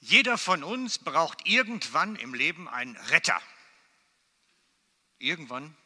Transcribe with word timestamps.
Jeder 0.00 0.38
von 0.38 0.62
uns 0.62 0.98
braucht 0.98 1.46
irgendwann 1.46 2.16
im 2.16 2.34
Leben 2.34 2.68
einen 2.68 2.96
Retter. 2.96 3.40
Irgendwann 5.18 5.76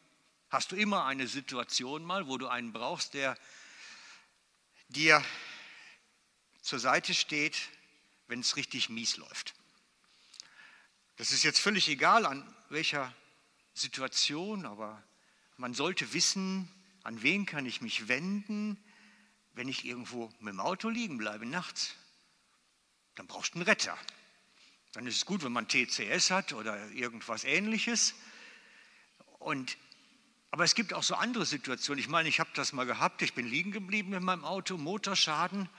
hast 0.49 0.71
du 0.71 0.75
immer 0.75 1.05
eine 1.05 1.27
Situation 1.27 2.05
mal, 2.05 2.27
wo 2.27 2.37
du 2.37 2.47
einen 2.47 2.73
brauchst, 2.73 3.15
der 3.15 3.37
dir 4.89 5.23
zur 6.61 6.79
Seite 6.79 7.13
steht, 7.13 7.69
wenn 8.27 8.39
es 8.39 8.55
richtig 8.55 8.89
mies 8.89 9.17
läuft. 9.17 9.55
Das 11.17 11.31
ist 11.31 11.43
jetzt 11.43 11.59
völlig 11.59 11.89
egal, 11.89 12.25
an 12.25 12.55
welcher 12.69 13.13
Situation, 13.73 14.65
aber 14.65 15.03
man 15.57 15.73
sollte 15.73 16.13
wissen, 16.13 16.69
an 17.03 17.21
wen 17.23 17.45
kann 17.45 17.65
ich 17.65 17.81
mich 17.81 18.07
wenden, 18.07 18.83
wenn 19.53 19.67
ich 19.67 19.85
irgendwo 19.85 20.27
mit 20.39 20.53
dem 20.53 20.59
Auto 20.59 20.89
liegen 20.89 21.17
bleibe 21.17 21.45
nachts. 21.45 21.95
Dann 23.15 23.27
brauchst 23.27 23.53
du 23.53 23.59
einen 23.59 23.67
Retter. 23.67 23.97
Dann 24.93 25.07
ist 25.07 25.17
es 25.17 25.25
gut, 25.25 25.43
wenn 25.43 25.51
man 25.51 25.67
TCS 25.67 26.31
hat 26.31 26.53
oder 26.53 26.89
irgendwas 26.91 27.43
ähnliches. 27.43 28.13
Und, 29.39 29.77
aber 30.51 30.63
es 30.63 30.75
gibt 30.75 30.93
auch 30.93 31.03
so 31.03 31.15
andere 31.15 31.45
Situationen. 31.45 31.99
Ich 31.99 32.09
meine, 32.09 32.29
ich 32.29 32.39
habe 32.39 32.51
das 32.53 32.73
mal 32.73 32.85
gehabt, 32.85 33.21
ich 33.21 33.33
bin 33.33 33.47
liegen 33.47 33.71
geblieben 33.71 34.13
in 34.13 34.23
meinem 34.23 34.45
Auto, 34.45 34.77
Motorschaden. 34.77 35.69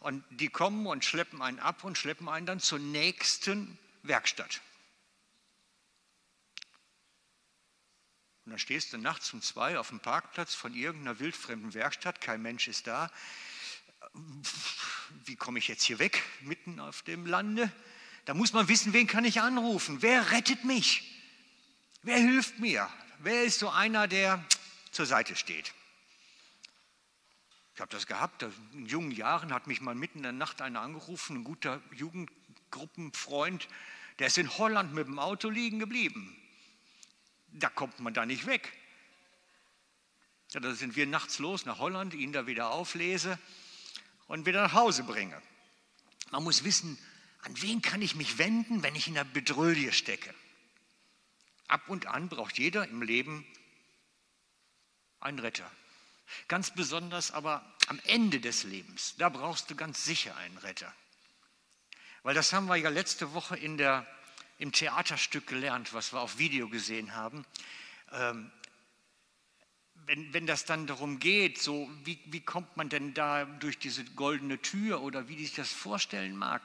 Und 0.00 0.24
die 0.28 0.48
kommen 0.48 0.86
und 0.86 1.04
schleppen 1.04 1.40
einen 1.40 1.60
ab 1.60 1.84
und 1.84 1.96
schleppen 1.96 2.28
einen 2.28 2.46
dann 2.46 2.60
zur 2.60 2.78
nächsten 2.78 3.78
Werkstatt. 4.02 4.60
Und 8.44 8.50
dann 8.50 8.58
stehst 8.58 8.92
du 8.92 8.98
nachts 8.98 9.32
um 9.32 9.40
zwei 9.40 9.78
auf 9.78 9.88
dem 9.88 10.00
Parkplatz 10.00 10.54
von 10.54 10.74
irgendeiner 10.74 11.18
wildfremden 11.18 11.72
Werkstatt, 11.72 12.20
kein 12.20 12.42
Mensch 12.42 12.68
ist 12.68 12.86
da. 12.86 13.10
Wie 15.24 15.36
komme 15.36 15.58
ich 15.58 15.68
jetzt 15.68 15.82
hier 15.82 15.98
weg, 15.98 16.22
mitten 16.42 16.78
auf 16.80 17.02
dem 17.02 17.26
Lande? 17.26 17.70
Da 18.24 18.34
muss 18.34 18.52
man 18.52 18.68
wissen, 18.68 18.92
wen 18.92 19.06
kann 19.06 19.24
ich 19.24 19.40
anrufen? 19.40 20.02
Wer 20.02 20.30
rettet 20.30 20.64
mich? 20.64 21.10
Wer 22.02 22.18
hilft 22.18 22.58
mir? 22.58 22.88
Wer 23.18 23.44
ist 23.44 23.58
so 23.58 23.68
einer, 23.68 24.06
der 24.06 24.44
zur 24.92 25.06
Seite 25.06 25.34
steht? 25.36 25.74
Ich 27.74 27.80
habe 27.80 27.90
das 27.90 28.06
gehabt, 28.06 28.44
in 28.72 28.86
jungen 28.86 29.10
Jahren 29.10 29.52
hat 29.52 29.66
mich 29.66 29.80
mal 29.80 29.94
mitten 29.94 30.18
in 30.18 30.22
der 30.22 30.32
Nacht 30.32 30.62
einer 30.62 30.80
angerufen, 30.80 31.38
ein 31.38 31.44
guter 31.44 31.82
Jugendgruppenfreund, 31.92 33.66
der 34.20 34.28
ist 34.28 34.38
in 34.38 34.56
Holland 34.58 34.94
mit 34.94 35.08
dem 35.08 35.18
Auto 35.18 35.50
liegen 35.50 35.80
geblieben. 35.80 36.36
Da 37.48 37.68
kommt 37.68 37.98
man 37.98 38.14
da 38.14 38.26
nicht 38.26 38.46
weg. 38.46 38.72
Ja, 40.52 40.60
da 40.60 40.72
sind 40.74 40.94
wir 40.94 41.06
nachts 41.06 41.40
los 41.40 41.64
nach 41.64 41.78
Holland, 41.78 42.14
ihn 42.14 42.32
da 42.32 42.46
wieder 42.46 42.70
auflese 42.70 43.38
und 44.26 44.46
wieder 44.46 44.62
nach 44.62 44.72
Hause 44.72 45.02
bringe. 45.04 45.40
Man 46.30 46.44
muss 46.44 46.64
wissen, 46.64 46.98
an 47.42 47.60
wen 47.60 47.82
kann 47.82 48.02
ich 48.02 48.14
mich 48.14 48.38
wenden, 48.38 48.82
wenn 48.82 48.96
ich 48.96 49.08
in 49.08 49.14
der 49.14 49.24
Bedrölie 49.24 49.92
stecke. 49.92 50.34
Ab 51.68 51.88
und 51.88 52.06
an 52.06 52.28
braucht 52.28 52.58
jeder 52.58 52.88
im 52.88 53.02
Leben 53.02 53.46
einen 55.20 55.38
Retter. 55.38 55.70
Ganz 56.48 56.74
besonders 56.74 57.30
aber 57.30 57.64
am 57.88 58.00
Ende 58.04 58.40
des 58.40 58.64
Lebens, 58.64 59.14
da 59.18 59.28
brauchst 59.28 59.70
du 59.70 59.74
ganz 59.74 60.04
sicher 60.04 60.36
einen 60.36 60.56
Retter. 60.58 60.92
Weil 62.22 62.34
das 62.34 62.52
haben 62.52 62.66
wir 62.66 62.76
ja 62.76 62.88
letzte 62.88 63.34
Woche 63.34 63.56
in 63.56 63.76
der, 63.76 64.06
im 64.58 64.72
Theaterstück 64.72 65.46
gelernt, 65.46 65.92
was 65.92 66.12
wir 66.12 66.20
auf 66.20 66.38
Video 66.38 66.68
gesehen 66.68 67.14
haben. 67.14 67.44
Ähm, 68.12 68.50
wenn, 70.06 70.32
wenn 70.32 70.46
das 70.46 70.64
dann 70.64 70.86
darum 70.86 71.18
geht, 71.18 71.58
so 71.58 71.88
wie, 72.04 72.18
wie 72.26 72.40
kommt 72.40 72.76
man 72.76 72.88
denn 72.88 73.14
da 73.14 73.44
durch 73.44 73.78
diese 73.78 74.04
goldene 74.04 74.60
Tür 74.60 75.02
oder 75.02 75.28
wie 75.28 75.36
sich 75.36 75.54
das 75.54 75.72
vorstellen 75.72 76.36
mag, 76.36 76.62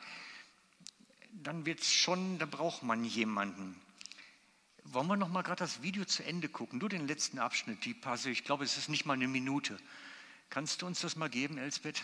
dann 1.31 1.65
wird 1.65 1.81
es 1.81 1.93
schon, 1.93 2.37
da 2.39 2.45
braucht 2.45 2.83
man 2.83 3.03
jemanden. 3.03 3.79
Wollen 4.83 5.07
wir 5.07 5.17
noch 5.17 5.29
mal 5.29 5.43
gerade 5.43 5.59
das 5.59 5.81
Video 5.83 6.03
zu 6.03 6.23
Ende 6.23 6.49
gucken? 6.49 6.79
Nur 6.79 6.89
den 6.89 7.07
letzten 7.07 7.39
Abschnitt, 7.39 7.85
die 7.85 7.93
Passe. 7.93 8.30
Ich 8.31 8.43
glaube, 8.43 8.64
es 8.64 8.77
ist 8.77 8.89
nicht 8.89 9.05
mal 9.05 9.14
eine 9.14 9.27
Minute. 9.27 9.77
Kannst 10.49 10.81
du 10.81 10.87
uns 10.87 11.02
das 11.02 11.15
mal 11.15 11.30
geben, 11.30 11.58
Elsbeth? 11.59 12.03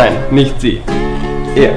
Nein, 0.00 0.12
nicht 0.30 0.60
sie. 0.60 0.80
Er. 1.56 1.76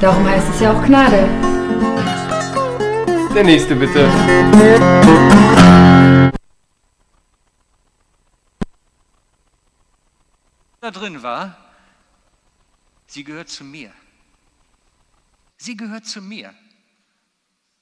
Darum 0.00 0.28
heißt 0.28 0.48
es 0.52 0.60
ja 0.60 0.72
auch 0.72 0.84
Gnade. 0.84 1.49
Der 3.34 3.44
nächste 3.44 3.76
bitte. 3.76 4.06
Da 10.80 10.90
drin 10.90 11.22
war, 11.22 11.56
sie 13.06 13.22
gehört 13.22 13.48
zu 13.48 13.62
mir. 13.62 13.92
Sie 15.58 15.76
gehört 15.76 16.06
zu 16.06 16.20
mir. 16.20 16.52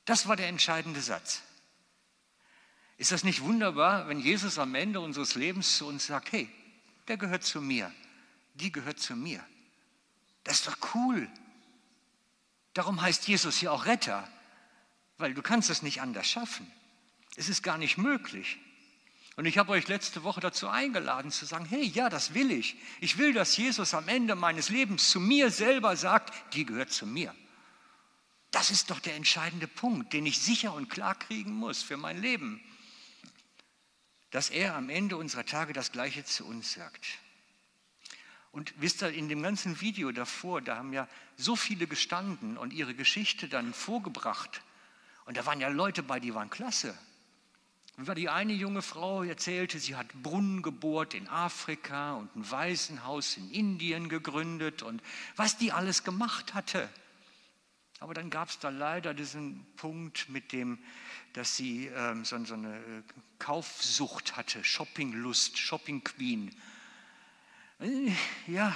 Das 0.04 0.28
war 0.28 0.36
der 0.36 0.48
entscheidende 0.48 1.00
Satz. 1.00 1.42
Ist 2.98 3.12
das 3.12 3.24
nicht 3.24 3.42
wunderbar, 3.42 4.06
wenn 4.08 4.20
Jesus 4.20 4.58
am 4.58 4.74
Ende 4.74 5.00
unseres 5.00 5.34
Lebens 5.34 5.78
zu 5.78 5.86
uns 5.86 6.06
sagt, 6.06 6.32
hey, 6.32 6.50
der 7.08 7.16
gehört 7.16 7.44
zu 7.44 7.62
mir, 7.62 7.90
die 8.54 8.70
gehört 8.70 8.98
zu 8.98 9.16
mir. 9.16 9.42
Das 10.44 10.58
ist 10.58 10.66
doch 10.66 10.94
cool. 10.94 11.26
Darum 12.74 13.00
heißt 13.00 13.26
Jesus 13.28 13.56
hier 13.56 13.72
auch 13.72 13.86
Retter, 13.86 14.28
weil 15.18 15.34
du 15.34 15.42
kannst 15.42 15.68
es 15.68 15.82
nicht 15.82 16.00
anders 16.00 16.28
schaffen. 16.28 16.70
Es 17.36 17.48
ist 17.48 17.62
gar 17.62 17.78
nicht 17.78 17.98
möglich. 17.98 18.58
Und 19.36 19.44
ich 19.44 19.58
habe 19.58 19.70
euch 19.70 19.86
letzte 19.86 20.24
Woche 20.24 20.40
dazu 20.40 20.68
eingeladen 20.68 21.30
zu 21.30 21.46
sagen, 21.46 21.64
hey, 21.64 21.84
ja, 21.84 22.08
das 22.08 22.34
will 22.34 22.50
ich. 22.50 22.76
Ich 23.00 23.18
will, 23.18 23.32
dass 23.32 23.56
Jesus 23.56 23.94
am 23.94 24.08
Ende 24.08 24.34
meines 24.34 24.68
Lebens 24.68 25.10
zu 25.10 25.20
mir 25.20 25.50
selber 25.50 25.96
sagt, 25.96 26.34
die 26.54 26.64
gehört 26.64 26.90
zu 26.90 27.06
mir. 27.06 27.32
Das 28.50 28.70
ist 28.70 28.90
doch 28.90 28.98
der 28.98 29.14
entscheidende 29.14 29.68
Punkt, 29.68 30.12
den 30.12 30.26
ich 30.26 30.40
sicher 30.40 30.72
und 30.72 30.88
klar 30.88 31.14
kriegen 31.14 31.52
muss 31.52 31.82
für 31.82 31.96
mein 31.96 32.20
Leben. 32.20 32.60
Dass 34.30 34.50
er 34.50 34.74
am 34.74 34.90
Ende 34.90 35.16
unserer 35.16 35.46
Tage 35.46 35.72
das 35.72 35.92
Gleiche 35.92 36.24
zu 36.24 36.44
uns 36.44 36.72
sagt. 36.72 37.06
Und 38.50 38.74
wisst 38.78 39.02
ihr, 39.02 39.10
in 39.10 39.28
dem 39.28 39.42
ganzen 39.42 39.80
Video 39.80 40.10
davor, 40.10 40.62
da 40.62 40.78
haben 40.78 40.92
ja 40.92 41.06
so 41.36 41.54
viele 41.54 41.86
gestanden 41.86 42.56
und 42.56 42.72
ihre 42.72 42.94
Geschichte 42.94 43.48
dann 43.48 43.72
vorgebracht. 43.72 44.62
Und 45.28 45.36
da 45.36 45.44
waren 45.44 45.60
ja 45.60 45.68
Leute 45.68 46.02
bei, 46.02 46.20
die 46.20 46.34
waren 46.34 46.48
klasse. 46.48 46.96
Wie 47.98 48.14
die 48.14 48.30
eine 48.30 48.54
junge 48.54 48.80
Frau 48.80 49.22
erzählte, 49.22 49.78
sie 49.78 49.94
hat 49.94 50.10
Brunnen 50.22 50.62
gebohrt 50.62 51.12
in 51.12 51.28
Afrika 51.28 52.14
und 52.14 52.34
ein 52.34 52.50
Waisenhaus 52.50 53.36
in 53.36 53.50
Indien 53.50 54.08
gegründet 54.08 54.82
und 54.82 55.02
was 55.36 55.58
die 55.58 55.70
alles 55.70 56.02
gemacht 56.02 56.54
hatte. 56.54 56.88
Aber 58.00 58.14
dann 58.14 58.30
gab 58.30 58.48
es 58.48 58.58
da 58.58 58.70
leider 58.70 59.12
diesen 59.12 59.66
Punkt 59.76 60.30
mit 60.30 60.52
dem, 60.52 60.78
dass 61.34 61.56
sie 61.56 61.88
ähm, 61.88 62.24
so, 62.24 62.42
so, 62.46 62.54
eine 62.54 62.78
äh, 62.78 63.02
Kaufsucht 63.38 64.34
hatte, 64.34 64.64
Shoppinglust, 64.64 65.58
Shopping 65.58 66.02
Queen. 66.04 66.56
Äh, 67.80 68.12
ja, 68.46 68.74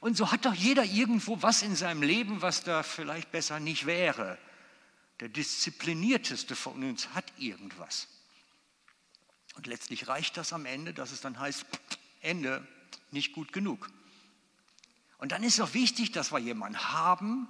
und 0.00 0.18
so 0.18 0.30
hat 0.30 0.44
doch 0.44 0.52
jeder 0.52 0.84
irgendwo 0.84 1.40
was 1.40 1.62
in 1.62 1.74
seinem 1.74 2.02
Leben, 2.02 2.42
was 2.42 2.62
da 2.62 2.82
vielleicht 2.82 3.32
besser 3.32 3.58
nicht 3.58 3.86
wäre. 3.86 4.36
Der 5.20 5.28
disziplinierteste 5.28 6.54
von 6.54 6.82
uns 6.82 7.14
hat 7.14 7.32
irgendwas. 7.38 8.08
Und 9.54 9.66
letztlich 9.66 10.08
reicht 10.08 10.36
das 10.36 10.52
am 10.52 10.66
Ende, 10.66 10.92
dass 10.92 11.12
es 11.12 11.20
dann 11.20 11.38
heißt, 11.38 11.64
Ende, 12.20 12.66
nicht 13.10 13.32
gut 13.32 13.52
genug. 13.52 13.90
Und 15.18 15.32
dann 15.32 15.42
ist 15.42 15.54
es 15.54 15.60
auch 15.60 15.74
wichtig, 15.74 16.12
dass 16.12 16.32
wir 16.32 16.38
jemanden 16.38 16.78
haben, 16.92 17.48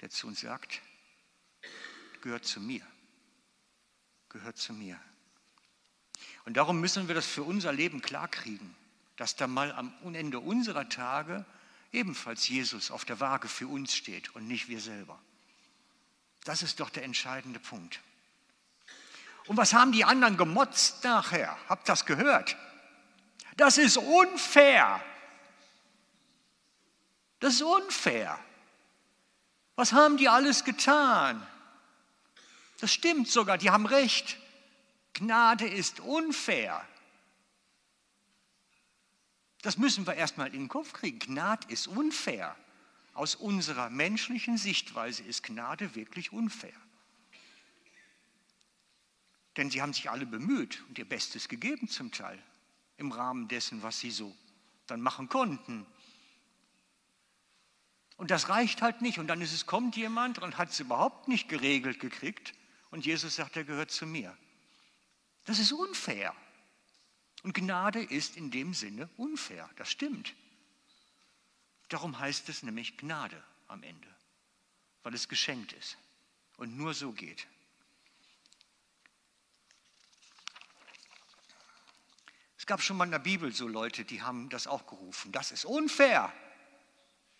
der 0.00 0.10
zu 0.10 0.26
uns 0.26 0.40
sagt, 0.40 0.82
gehört 2.20 2.44
zu 2.44 2.60
mir, 2.60 2.86
gehört 4.28 4.58
zu 4.58 4.72
mir. 4.72 5.00
Und 6.44 6.56
darum 6.56 6.80
müssen 6.80 7.08
wir 7.08 7.14
das 7.14 7.26
für 7.26 7.42
unser 7.42 7.72
Leben 7.72 8.02
klarkriegen, 8.02 8.74
dass 9.16 9.36
da 9.36 9.46
mal 9.46 9.72
am 9.72 9.92
Ende 10.14 10.40
unserer 10.40 10.88
Tage 10.88 11.46
ebenfalls 11.92 12.48
Jesus 12.48 12.90
auf 12.90 13.04
der 13.04 13.20
Waage 13.20 13.48
für 13.48 13.66
uns 13.66 13.94
steht 13.94 14.34
und 14.34 14.46
nicht 14.46 14.68
wir 14.68 14.80
selber. 14.80 15.18
Das 16.48 16.62
ist 16.62 16.80
doch 16.80 16.88
der 16.88 17.04
entscheidende 17.04 17.60
Punkt. 17.60 18.00
Und 19.48 19.58
was 19.58 19.74
haben 19.74 19.92
die 19.92 20.06
anderen 20.06 20.38
gemotzt 20.38 21.04
nachher? 21.04 21.54
Habt 21.68 21.86
das 21.90 22.06
gehört? 22.06 22.56
Das 23.58 23.76
ist 23.76 23.98
unfair. 23.98 24.98
Das 27.40 27.52
ist 27.52 27.60
unfair. 27.60 28.38
Was 29.76 29.92
haben 29.92 30.16
die 30.16 30.30
alles 30.30 30.64
getan? 30.64 31.46
Das 32.80 32.94
stimmt 32.94 33.28
sogar, 33.28 33.58
die 33.58 33.68
haben 33.68 33.84
recht. 33.84 34.38
Gnade 35.12 35.68
ist 35.68 36.00
unfair. 36.00 36.82
Das 39.60 39.76
müssen 39.76 40.06
wir 40.06 40.14
erstmal 40.14 40.46
in 40.46 40.62
den 40.62 40.68
Kopf 40.68 40.94
kriegen. 40.94 41.18
Gnade 41.18 41.70
ist 41.70 41.88
unfair. 41.88 42.56
Aus 43.18 43.34
unserer 43.34 43.90
menschlichen 43.90 44.58
Sichtweise 44.58 45.24
ist 45.24 45.42
Gnade 45.42 45.96
wirklich 45.96 46.32
unfair. 46.32 46.80
Denn 49.56 49.72
sie 49.72 49.82
haben 49.82 49.92
sich 49.92 50.08
alle 50.08 50.24
bemüht 50.24 50.84
und 50.88 51.00
ihr 51.00 51.04
Bestes 51.04 51.48
gegeben 51.48 51.88
zum 51.88 52.12
Teil 52.12 52.40
im 52.96 53.10
Rahmen 53.10 53.48
dessen, 53.48 53.82
was 53.82 53.98
sie 53.98 54.12
so 54.12 54.36
dann 54.86 55.00
machen 55.00 55.28
konnten. 55.28 55.84
Und 58.18 58.30
das 58.30 58.50
reicht 58.50 58.82
halt 58.82 59.02
nicht. 59.02 59.18
Und 59.18 59.26
dann 59.26 59.40
ist 59.40 59.52
es, 59.52 59.66
kommt 59.66 59.96
jemand 59.96 60.38
und 60.38 60.56
hat 60.56 60.70
es 60.70 60.78
überhaupt 60.78 61.26
nicht 61.26 61.48
geregelt 61.48 61.98
gekriegt. 61.98 62.54
Und 62.92 63.04
Jesus 63.04 63.34
sagt, 63.34 63.56
er 63.56 63.64
gehört 63.64 63.90
zu 63.90 64.06
mir. 64.06 64.38
Das 65.44 65.58
ist 65.58 65.72
unfair. 65.72 66.36
Und 67.42 67.52
Gnade 67.52 68.00
ist 68.00 68.36
in 68.36 68.52
dem 68.52 68.74
Sinne 68.74 69.10
unfair. 69.16 69.68
Das 69.74 69.90
stimmt. 69.90 70.36
Darum 71.88 72.18
heißt 72.18 72.48
es 72.48 72.62
nämlich 72.62 72.96
Gnade 72.96 73.42
am 73.66 73.82
Ende, 73.82 74.08
weil 75.02 75.14
es 75.14 75.28
geschenkt 75.28 75.72
ist 75.72 75.96
und 76.56 76.76
nur 76.76 76.94
so 76.94 77.12
geht. 77.12 77.46
Es 82.58 82.66
gab 82.66 82.82
schon 82.82 82.98
mal 82.98 83.04
in 83.04 83.10
der 83.10 83.18
Bibel 83.18 83.52
so 83.52 83.66
Leute, 83.66 84.04
die 84.04 84.20
haben 84.20 84.50
das 84.50 84.66
auch 84.66 84.86
gerufen. 84.86 85.32
Das 85.32 85.52
ist 85.52 85.64
unfair. 85.64 86.32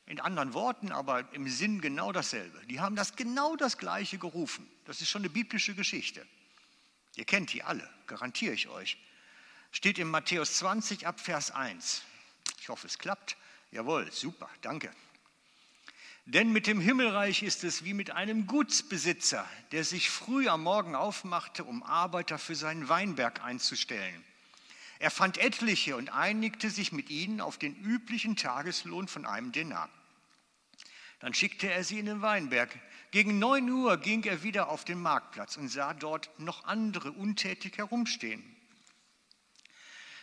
In 0.06 0.20
anderen 0.20 0.54
Worten, 0.54 0.90
aber 0.90 1.30
im 1.34 1.46
Sinn 1.48 1.82
genau 1.82 2.12
dasselbe. 2.12 2.64
Die 2.66 2.80
haben 2.80 2.96
das 2.96 3.14
genau 3.14 3.54
das 3.54 3.76
Gleiche 3.76 4.16
gerufen. 4.16 4.66
Das 4.86 5.02
ist 5.02 5.10
schon 5.10 5.20
eine 5.20 5.28
biblische 5.28 5.74
Geschichte. 5.74 6.26
Ihr 7.16 7.26
kennt 7.26 7.52
die 7.52 7.62
alle, 7.62 7.86
garantiere 8.06 8.54
ich 8.54 8.68
euch. 8.68 8.96
Steht 9.70 9.98
in 9.98 10.08
Matthäus 10.08 10.56
20 10.58 11.06
ab 11.06 11.20
Vers 11.20 11.50
1. 11.50 12.02
Ich 12.60 12.70
hoffe, 12.70 12.86
es 12.86 12.98
klappt. 12.98 13.36
Jawohl, 13.70 14.10
super, 14.12 14.48
danke. 14.62 14.90
Denn 16.24 16.52
mit 16.52 16.66
dem 16.66 16.78
Himmelreich 16.78 17.42
ist 17.42 17.64
es 17.64 17.84
wie 17.84 17.94
mit 17.94 18.10
einem 18.10 18.46
Gutsbesitzer, 18.46 19.48
der 19.72 19.82
sich 19.82 20.10
früh 20.10 20.48
am 20.48 20.62
Morgen 20.62 20.94
aufmachte, 20.94 21.64
um 21.64 21.82
Arbeiter 21.82 22.38
für 22.38 22.54
seinen 22.54 22.88
Weinberg 22.90 23.42
einzustellen. 23.42 24.24
Er 24.98 25.10
fand 25.10 25.38
etliche 25.38 25.96
und 25.96 26.10
einigte 26.10 26.70
sich 26.70 26.92
mit 26.92 27.08
ihnen 27.08 27.40
auf 27.40 27.56
den 27.56 27.74
üblichen 27.76 28.36
Tageslohn 28.36 29.08
von 29.08 29.24
einem 29.24 29.52
Denar. 29.52 29.88
Dann 31.20 31.34
schickte 31.34 31.70
er 31.70 31.82
sie 31.82 31.98
in 31.98 32.06
den 32.06 32.20
Weinberg. 32.20 32.78
Gegen 33.10 33.38
neun 33.38 33.70
Uhr 33.70 33.96
ging 33.96 34.22
er 34.24 34.42
wieder 34.42 34.68
auf 34.68 34.84
den 34.84 35.00
Marktplatz 35.00 35.56
und 35.56 35.68
sah 35.68 35.94
dort 35.94 36.30
noch 36.38 36.64
andere 36.64 37.12
untätig 37.12 37.78
herumstehen. 37.78 38.44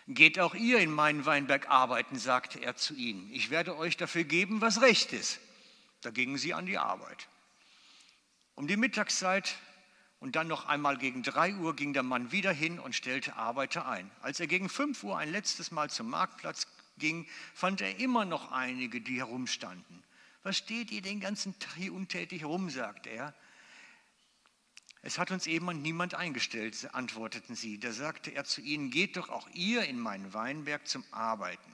Geht 0.08 0.40
auch 0.40 0.54
ihr 0.54 0.80
in 0.80 0.92
meinen 0.92 1.26
Weinberg 1.26 1.70
arbeiten, 1.70 2.20
sagte 2.20 2.60
er 2.60 2.76
zu 2.76 2.94
ihnen. 2.94 3.32
Ich 3.34 3.50
werde 3.50 3.76
euch 3.76 3.98
dafür 3.98 4.24
geben, 4.24 4.62
was 4.62 4.82
recht 4.82 5.14
ist. 5.14 5.40
Da 6.02 6.12
gingen 6.12 6.38
sie 6.38 6.54
an 6.54 6.68
die 6.68 6.78
Arbeit. 6.78 7.28
Um 8.54 8.68
die 8.68 8.78
Mittagszeit 8.78 9.56
und 10.20 10.36
dann 10.36 10.48
noch 10.48 10.66
einmal 10.68 10.98
gegen 10.98 11.24
drei 11.24 11.56
Uhr 11.56 11.76
ging 11.76 11.94
der 11.94 12.04
Mann 12.04 12.32
wieder 12.32 12.52
hin 12.52 12.80
und 12.80 12.96
stellte 12.96 13.36
Arbeiter 13.36 13.88
ein. 13.88 14.10
Als 14.22 14.40
er 14.40 14.48
gegen 14.48 14.70
fünf 14.70 15.04
Uhr 15.04 15.18
ein 15.18 15.32
letztes 15.32 15.72
Mal 15.72 15.90
zum 15.90 16.10
Marktplatz 16.10 16.68
ging, 16.98 17.28
fand 17.54 17.82
er 17.82 18.00
immer 18.00 18.26
noch 18.26 18.52
einige, 18.52 19.02
die 19.02 19.18
herumstanden. 19.18 20.04
Was 20.44 20.58
steht 20.58 20.92
ihr 20.92 21.02
den 21.02 21.20
ganzen 21.20 21.58
Tag 21.58 21.74
hier 21.76 21.94
untätig 21.94 22.46
rum, 22.46 22.70
sagte 22.70 23.10
er. 23.10 23.34
Es 25.06 25.20
hat 25.20 25.30
uns 25.30 25.46
eben 25.46 25.68
niemand 25.84 26.16
eingestellt, 26.16 26.90
antworteten 26.94 27.54
sie. 27.54 27.80
Da 27.80 27.92
sagte 27.92 28.32
er 28.32 28.44
zu 28.44 28.60
ihnen, 28.60 28.90
geht 28.90 29.18
doch 29.18 29.30
auch 29.30 29.48
ihr 29.54 29.84
in 29.84 30.00
meinen 30.00 30.34
Weinberg 30.34 30.88
zum 30.88 31.04
Arbeiten. 31.12 31.72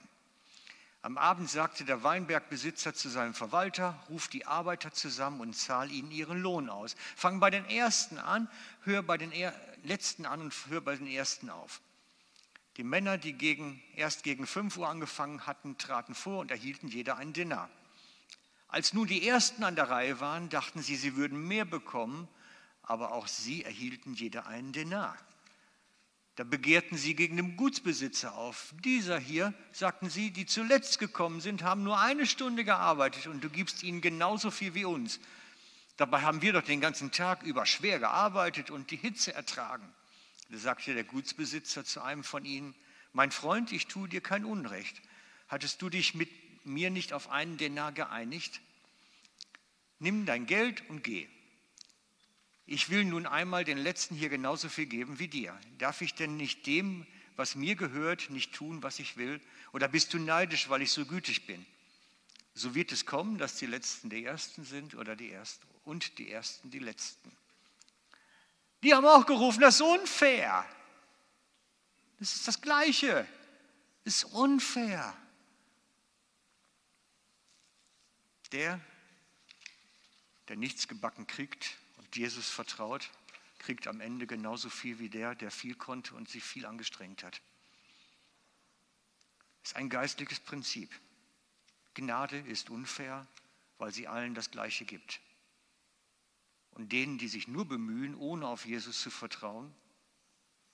Am 1.00 1.16
Abend 1.16 1.48
sagte 1.48 1.86
der 1.86 2.02
Weinbergbesitzer 2.02 2.92
zu 2.92 3.08
seinem 3.08 3.32
Verwalter, 3.32 3.98
ruf 4.10 4.28
die 4.28 4.44
Arbeiter 4.44 4.92
zusammen 4.92 5.40
und 5.40 5.56
zahl 5.56 5.90
ihnen 5.90 6.10
ihren 6.10 6.42
Lohn 6.42 6.68
aus. 6.68 6.94
Fang 7.16 7.40
bei 7.40 7.48
den 7.48 7.64
Ersten 7.70 8.18
an, 8.18 8.50
hör 8.82 9.02
bei 9.02 9.16
den 9.16 9.32
Letzten 9.82 10.26
an 10.26 10.42
und 10.42 10.54
hör 10.68 10.82
bei 10.82 10.94
den 10.94 11.06
Ersten 11.06 11.48
auf. 11.48 11.80
Die 12.76 12.84
Männer, 12.84 13.16
die 13.16 13.32
gegen, 13.32 13.82
erst 13.96 14.24
gegen 14.24 14.46
5 14.46 14.76
Uhr 14.76 14.90
angefangen 14.90 15.46
hatten, 15.46 15.78
traten 15.78 16.14
vor 16.14 16.40
und 16.40 16.50
erhielten 16.50 16.88
jeder 16.88 17.16
einen 17.16 17.32
Dinar. 17.32 17.70
Als 18.68 18.92
nun 18.92 19.06
die 19.06 19.26
Ersten 19.26 19.64
an 19.64 19.74
der 19.74 19.88
Reihe 19.88 20.20
waren, 20.20 20.50
dachten 20.50 20.82
sie, 20.82 20.96
sie 20.96 21.16
würden 21.16 21.48
mehr 21.48 21.64
bekommen, 21.64 22.28
aber 22.82 23.12
auch 23.12 23.26
sie 23.26 23.64
erhielten 23.64 24.14
jeder 24.14 24.46
einen 24.46 24.72
Denar. 24.72 25.16
Da 26.36 26.44
begehrten 26.44 26.96
sie 26.96 27.14
gegen 27.14 27.36
den 27.36 27.56
Gutsbesitzer 27.56 28.34
auf. 28.34 28.72
Dieser 28.82 29.18
hier, 29.18 29.52
sagten 29.72 30.08
sie, 30.08 30.30
die 30.30 30.46
zuletzt 30.46 30.98
gekommen 30.98 31.40
sind, 31.42 31.62
haben 31.62 31.82
nur 31.82 32.00
eine 32.00 32.26
Stunde 32.26 32.64
gearbeitet 32.64 33.26
und 33.26 33.44
du 33.44 33.50
gibst 33.50 33.82
ihnen 33.82 34.00
genauso 34.00 34.50
viel 34.50 34.74
wie 34.74 34.86
uns. 34.86 35.20
Dabei 35.98 36.22
haben 36.22 36.40
wir 36.40 36.54
doch 36.54 36.62
den 36.62 36.80
ganzen 36.80 37.12
Tag 37.12 37.42
über 37.42 37.66
schwer 37.66 37.98
gearbeitet 37.98 38.70
und 38.70 38.90
die 38.90 38.96
Hitze 38.96 39.34
ertragen. 39.34 39.86
Da 40.48 40.56
sagte 40.56 40.94
der 40.94 41.04
Gutsbesitzer 41.04 41.84
zu 41.84 42.00
einem 42.00 42.24
von 42.24 42.44
ihnen, 42.46 42.74
mein 43.12 43.30
Freund, 43.30 43.72
ich 43.72 43.86
tue 43.88 44.08
dir 44.08 44.22
kein 44.22 44.46
Unrecht. 44.46 45.02
Hattest 45.48 45.82
du 45.82 45.90
dich 45.90 46.14
mit 46.14 46.30
mir 46.64 46.90
nicht 46.90 47.12
auf 47.12 47.28
einen 47.28 47.58
Denar 47.58 47.92
geeinigt? 47.92 48.62
Nimm 49.98 50.24
dein 50.24 50.46
Geld 50.46 50.88
und 50.88 51.04
geh. 51.04 51.28
Ich 52.66 52.90
will 52.90 53.04
nun 53.04 53.26
einmal 53.26 53.64
den 53.64 53.78
Letzten 53.78 54.14
hier 54.14 54.28
genauso 54.28 54.68
viel 54.68 54.86
geben 54.86 55.18
wie 55.18 55.28
dir. 55.28 55.58
Darf 55.78 56.00
ich 56.00 56.14
denn 56.14 56.36
nicht 56.36 56.66
dem, 56.66 57.06
was 57.36 57.54
mir 57.54 57.74
gehört, 57.74 58.30
nicht 58.30 58.54
tun, 58.54 58.82
was 58.82 58.98
ich 58.98 59.16
will? 59.16 59.40
Oder 59.72 59.88
bist 59.88 60.14
du 60.14 60.18
neidisch, 60.18 60.68
weil 60.68 60.82
ich 60.82 60.92
so 60.92 61.04
gütig 61.04 61.46
bin? 61.46 61.64
So 62.54 62.74
wird 62.74 62.92
es 62.92 63.06
kommen, 63.06 63.38
dass 63.38 63.56
die 63.56 63.66
Letzten 63.66 64.10
die 64.10 64.24
Ersten 64.24 64.64
sind 64.64 64.94
oder 64.94 65.16
die 65.16 65.30
Ersten 65.30 65.66
und 65.84 66.18
die 66.18 66.30
Ersten 66.30 66.70
die 66.70 66.78
Letzten. 66.78 67.32
Die 68.82 68.94
haben 68.94 69.06
auch 69.06 69.26
gerufen, 69.26 69.60
das 69.60 69.76
ist 69.76 69.82
unfair. 69.82 70.64
Das 72.18 72.34
ist 72.34 72.46
das 72.46 72.60
Gleiche. 72.60 73.26
Das 74.04 74.16
ist 74.16 74.24
unfair. 74.24 75.16
Der, 78.50 78.80
der 80.48 80.56
nichts 80.56 80.88
gebacken 80.88 81.26
kriegt, 81.26 81.78
Jesus 82.16 82.48
vertraut, 82.48 83.10
kriegt 83.58 83.86
am 83.86 84.00
Ende 84.00 84.26
genauso 84.26 84.68
viel 84.68 84.98
wie 84.98 85.08
der, 85.08 85.34
der 85.34 85.50
viel 85.50 85.74
konnte 85.74 86.14
und 86.14 86.28
sich 86.28 86.42
viel 86.42 86.66
angestrengt 86.66 87.22
hat. 87.22 87.40
Das 89.62 89.72
ist 89.72 89.76
ein 89.76 89.88
geistliches 89.88 90.40
Prinzip. 90.40 90.90
Gnade 91.94 92.38
ist 92.38 92.70
unfair, 92.70 93.26
weil 93.78 93.92
sie 93.92 94.08
allen 94.08 94.34
das 94.34 94.50
Gleiche 94.50 94.84
gibt. 94.84 95.20
Und 96.72 96.90
denen, 96.90 97.18
die 97.18 97.28
sich 97.28 97.48
nur 97.48 97.66
bemühen, 97.66 98.14
ohne 98.14 98.48
auf 98.48 98.64
Jesus 98.66 99.00
zu 99.00 99.10
vertrauen, 99.10 99.72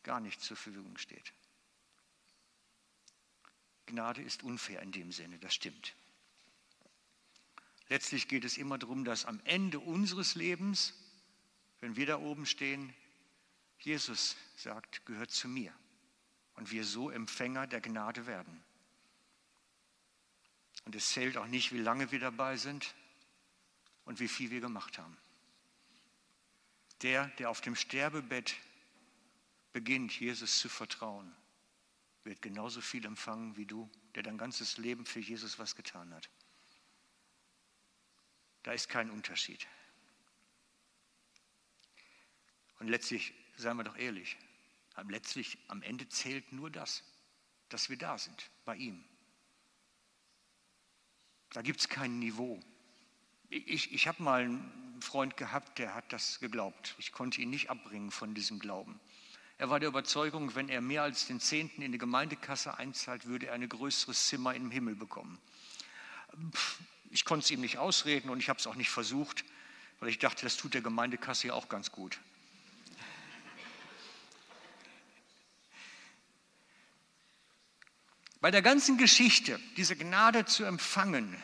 gar 0.05 0.21
nicht 0.21 0.41
zur 0.41 0.57
Verfügung 0.57 0.97
steht. 0.97 1.33
Gnade 3.87 4.23
ist 4.23 4.43
unfair 4.43 4.81
in 4.83 4.93
dem 4.93 5.13
Sinne, 5.13 5.39
das 5.39 5.55
stimmt. 5.55 5.95
Letztlich 7.89 8.29
geht 8.29 8.45
es 8.45 8.59
immer 8.59 8.79
darum, 8.79 9.05
dass 9.05 9.25
am 9.25 9.41
Ende 9.45 9.81
unseres 9.81 10.35
Lebens 10.35 10.95
wenn 11.81 11.97
wir 11.97 12.07
da 12.07 12.19
oben 12.19 12.47
stehen, 12.47 12.95
Jesus 13.79 14.37
sagt, 14.57 15.05
gehört 15.07 15.31
zu 15.31 15.49
mir 15.49 15.73
und 16.55 16.71
wir 16.71 16.85
so 16.85 17.11
Empfänger 17.11 17.67
der 17.67 17.81
Gnade 17.81 18.27
werden. 18.27 18.63
Und 20.85 20.95
es 20.95 21.11
zählt 21.11 21.37
auch 21.37 21.47
nicht, 21.47 21.73
wie 21.73 21.79
lange 21.79 22.11
wir 22.11 22.19
dabei 22.19 22.57
sind 22.57 22.95
und 24.05 24.21
wie 24.21 24.29
viel 24.29 24.51
wir 24.51 24.61
gemacht 24.61 24.99
haben. 24.99 25.17
Der, 27.03 27.27
der 27.39 27.51
auf 27.51 27.61
dem 27.61 27.77
Sterbebett 27.77 28.57
beginnt, 29.73 30.19
Jesus 30.19 30.59
zu 30.59 30.69
vertrauen, 30.69 31.33
wird 32.25 32.43
genauso 32.43 32.81
viel 32.81 33.05
empfangen 33.07 33.57
wie 33.57 33.67
du, 33.67 33.89
der 34.15 34.23
dein 34.23 34.39
ganzes 34.39 34.79
Leben 34.79 35.07
für 35.07 35.21
Jesus 35.21 35.59
was 35.59 35.77
getan 35.77 36.13
hat. 36.13 36.29
Da 38.65 38.73
ist 38.73 38.89
kein 38.89 39.11
Unterschied. 39.11 39.67
Und 42.79 42.89
letztlich, 42.89 43.35
seien 43.57 43.77
wir 43.77 43.85
doch 43.85 43.97
ehrlich, 43.97 44.37
letztlich 45.09 45.59
am 45.69 45.83
Ende 45.83 46.09
zählt 46.09 46.53
nur 46.53 46.71
das, 46.71 47.05
dass 47.69 47.89
wir 47.89 47.97
da 47.97 48.19
sind, 48.19 48.51
bei 48.65 48.77
ihm. 48.77 49.05
Da 51.51 51.63
gibt 51.63 51.81
es 51.81 51.89
kein 51.89 52.19
Niveau. 52.19 52.61
Ich, 53.49 53.93
ich 53.93 54.07
habe 54.07 54.23
mal 54.23 54.43
einen 54.43 55.01
Freund 55.01 55.37
gehabt, 55.37 55.79
der 55.79 55.95
hat 55.95 56.13
das 56.13 56.41
geglaubt. 56.41 56.95
Ich 56.99 57.13
konnte 57.13 57.41
ihn 57.41 57.51
nicht 57.51 57.71
abbringen 57.71 58.11
von 58.11 58.35
diesem 58.35 58.59
Glauben. 58.59 59.01
Er 59.57 59.71
war 59.71 59.81
der 59.81 59.89
Überzeugung, 59.89 60.55
wenn 60.55 60.69
er 60.69 60.81
mehr 60.81 61.03
als 61.03 61.27
den 61.27 61.41
Zehnten 61.41 61.83
in 61.83 61.93
die 61.93 61.99
Gemeindekasse 61.99 62.79
einzahlt, 62.79 63.27
würde 63.27 63.47
er 63.47 63.55
ein 63.55 63.69
größeres 63.69 64.29
Zimmer 64.29 64.55
im 64.55 64.71
Himmel 64.71 64.95
bekommen. 64.95 65.39
Ich 67.11 67.25
konnte 67.25 67.45
es 67.45 67.51
ihm 67.51 67.61
nicht 67.61 67.79
ausreden 67.79 68.31
und 68.31 68.39
ich 68.39 68.49
habe 68.49 68.61
es 68.61 68.67
auch 68.67 68.77
nicht 68.77 68.91
versucht, 68.91 69.45
weil 69.99 70.11
ich 70.11 70.19
dachte, 70.19 70.43
das 70.45 70.57
tut 70.57 70.75
der 70.75 70.83
Gemeindekasse 70.83 71.49
ja 71.49 71.55
auch 71.55 71.69
ganz 71.69 71.91
gut. 71.91 72.21
Bei 78.41 78.51
der 78.53 78.63
ganzen 78.63 78.99
Geschichte, 78.99 79.59
diese 79.77 79.97
Gnade 79.97 80.45
zu 80.45 80.65
empfangen, 80.65 81.37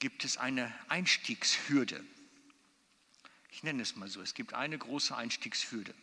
gibt 0.00 0.24
es 0.24 0.36
eine 0.36 0.72
Einstiegshürde. 0.88 2.04
Ich 3.50 3.62
nenne 3.62 3.82
es 3.82 3.94
mal 3.94 4.08
so, 4.08 4.20
es 4.20 4.34
gibt 4.34 4.54
eine 4.54 4.76
große 4.76 5.16
Einstiegshürde, 5.16 5.94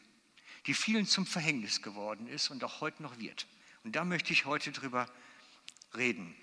die 0.67 0.73
vielen 0.73 1.05
zum 1.05 1.25
Verhängnis 1.25 1.81
geworden 1.81 2.27
ist 2.27 2.49
und 2.49 2.63
auch 2.63 2.79
heute 2.79 3.03
noch 3.03 3.19
wird. 3.19 3.47
Und 3.83 3.95
da 3.95 4.05
möchte 4.05 4.31
ich 4.31 4.45
heute 4.45 4.71
drüber 4.71 5.11
reden. 5.95 6.35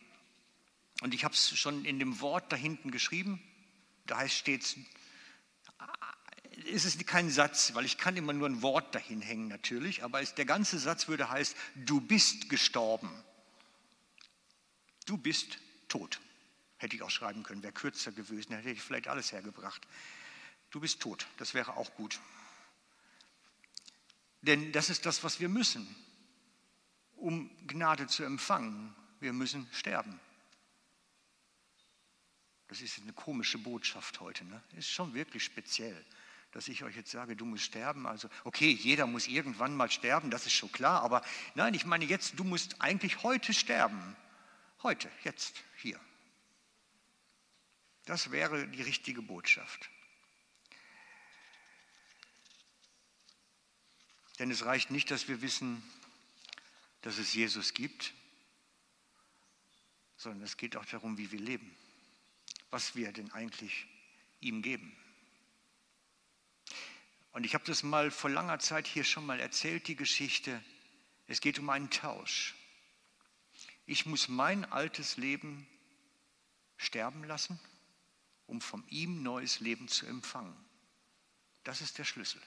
Und 1.01 1.15
ich 1.15 1.25
habe 1.25 1.35
es 1.35 1.57
schon 1.59 1.85
in 1.85 1.99
dem 1.99 2.21
Wort 2.21 2.53
da 2.53 2.57
hinten 2.57 2.91
geschrieben, 2.91 3.43
da 4.07 4.19
heißt 4.19 4.35
stets, 4.35 4.77
ist 6.65 6.85
es 6.85 6.99
kein 7.07 7.31
Satz, 7.31 7.75
weil 7.75 7.85
ich 7.85 7.99
kann 7.99 8.17
immer 8.17 8.33
nur 8.33 8.49
ein 8.49 8.63
Wort 8.63 8.95
dahin 8.95 9.21
hängen 9.21 9.49
natürlich, 9.49 10.03
aber 10.03 10.21
es, 10.21 10.35
der 10.35 10.45
ganze 10.45 10.79
Satz 10.79 11.09
würde 11.09 11.31
heißen, 11.31 11.57
du 11.75 12.01
bist 12.01 12.49
gestorben. 12.49 13.11
Du 15.07 15.17
bist 15.17 15.59
tot. 15.89 16.21
Hätte 16.77 16.97
ich 16.97 17.03
auch 17.03 17.11
schreiben 17.11 17.43
können, 17.43 17.63
wäre 17.63 17.73
kürzer 17.73 18.13
gewesen, 18.13 18.55
hätte 18.55 18.71
ich 18.71 18.83
vielleicht 18.83 19.09
alles 19.09 19.33
hergebracht. 19.33 19.87
Du 20.71 20.81
bist 20.81 21.01
tot, 21.01 21.27
das 21.37 21.55
wäre 21.55 21.77
auch 21.77 21.95
gut. 21.95 22.19
Denn 24.43 24.73
das 24.73 24.91
ist 24.91 25.07
das, 25.07 25.25
was 25.25 25.41
wir 25.41 25.49
müssen, 25.49 25.87
um 27.17 27.51
Gnade 27.67 28.07
zu 28.07 28.25
empfangen. 28.25 28.95
Wir 29.21 29.33
müssen 29.33 29.67
sterben. 29.73 30.21
Das 32.69 32.83
ist 32.83 32.99
eine 33.01 33.13
komische 33.13 33.59
Botschaft 33.59 34.21
heute. 34.21 34.45
Ne? 34.45 34.63
Ist 34.77 34.91
schon 34.91 35.15
wirklich 35.15 35.45
speziell, 35.45 36.05
dass 36.55 36.69
ich 36.69 36.85
euch 36.85 36.95
jetzt 36.95 37.11
sage, 37.11 37.35
du 37.35 37.45
musst 37.45 37.65
sterben. 37.65 38.07
Also, 38.07 38.31
okay, 38.45 38.71
jeder 38.71 39.09
muss 39.09 39.27
irgendwann 39.27 39.77
mal 39.77 39.91
sterben, 39.91 40.31
das 40.31 40.47
ist 40.47 40.53
schon 40.53 40.71
klar. 40.71 41.03
Aber 41.03 41.21
nein, 41.57 41.75
ich 41.75 41.85
meine 41.85 42.05
jetzt, 42.05 42.39
du 42.39 42.45
musst 42.45 42.81
eigentlich 42.81 43.25
heute 43.25 43.53
sterben. 43.53 44.17
Heute, 44.85 45.11
jetzt, 45.25 45.57
hier. 45.79 45.99
Das 48.05 48.31
wäre 48.31 48.69
die 48.69 48.83
richtige 48.83 49.21
Botschaft. 49.21 49.91
Denn 54.39 54.53
es 54.53 54.65
reicht 54.65 54.93
nicht, 54.93 55.11
dass 55.11 55.27
wir 55.27 55.43
wissen, 55.43 55.83
dass 57.01 57.19
es 57.19 57.35
Jesus 57.35 57.75
gibt, 57.75 58.15
sondern 60.17 60.43
es 60.43 60.57
geht 60.57 60.77
auch 60.77 60.87
darum, 60.87 61.19
wie 61.19 61.33
wir 61.33 61.41
leben, 61.41 61.77
was 62.71 62.95
wir 62.95 63.11
denn 63.11 63.33
eigentlich 63.33 63.89
ihm 64.39 64.63
geben. 64.63 64.97
Und 67.35 67.45
ich 67.45 67.53
habe 67.53 67.65
das 67.67 67.83
mal 67.83 68.11
vor 68.11 68.31
langer 68.31 68.59
Zeit 68.59 68.87
hier 68.87 69.05
schon 69.05 69.27
mal 69.27 69.39
erzählt, 69.39 69.87
die 69.89 69.97
Geschichte. 69.97 70.65
Es 71.27 71.43
geht 71.43 71.59
um 71.59 71.69
einen 71.69 71.91
Tausch. 71.91 72.55
Ich 73.85 74.07
muss 74.07 74.29
mein 74.29 74.65
altes 74.65 75.19
Leben 75.19 75.67
sterben 76.79 77.25
lassen 77.25 77.61
um 78.47 78.61
von 78.61 78.85
ihm 78.89 79.23
neues 79.23 79.61
Leben 79.61 79.89
zu 79.89 80.07
empfangen. 80.07 80.55
Das 81.65 81.81
ist 81.81 81.99
der 81.99 82.05
Schlüssel. 82.05 82.41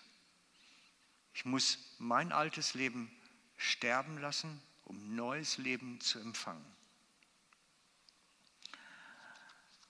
Ich 1.34 1.46
muss 1.46 1.78
mein 1.98 2.32
altes 2.32 2.74
Leben 2.74 3.12
sterben 3.58 4.18
lassen, 4.20 4.62
um 4.86 5.16
neues 5.16 5.58
Leben 5.58 6.00
zu 6.02 6.20
empfangen. 6.20 6.66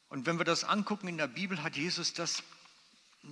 Und 0.09 0.25
wenn 0.25 0.37
wir 0.37 0.45
das 0.45 0.63
angucken 0.63 1.09
in 1.09 1.17
der 1.17 1.27
Bibel, 1.27 1.61
hat 1.63 1.75
Jesus 1.75 2.13
das 2.13 2.41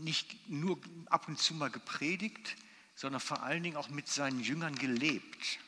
nicht 0.03 0.49
nur 0.49 0.79
ab 1.07 1.27
und 1.27 1.39
zu 1.39 1.53
mal 1.53 1.69
gepredigt, 1.69 2.55
sondern 2.95 3.19
vor 3.19 3.43
allen 3.43 3.63
Dingen 3.63 3.77
auch 3.77 3.89
mit 3.89 4.07
seinen 4.07 4.39
Jüngern 4.39 4.75
gelebt. 4.75 5.59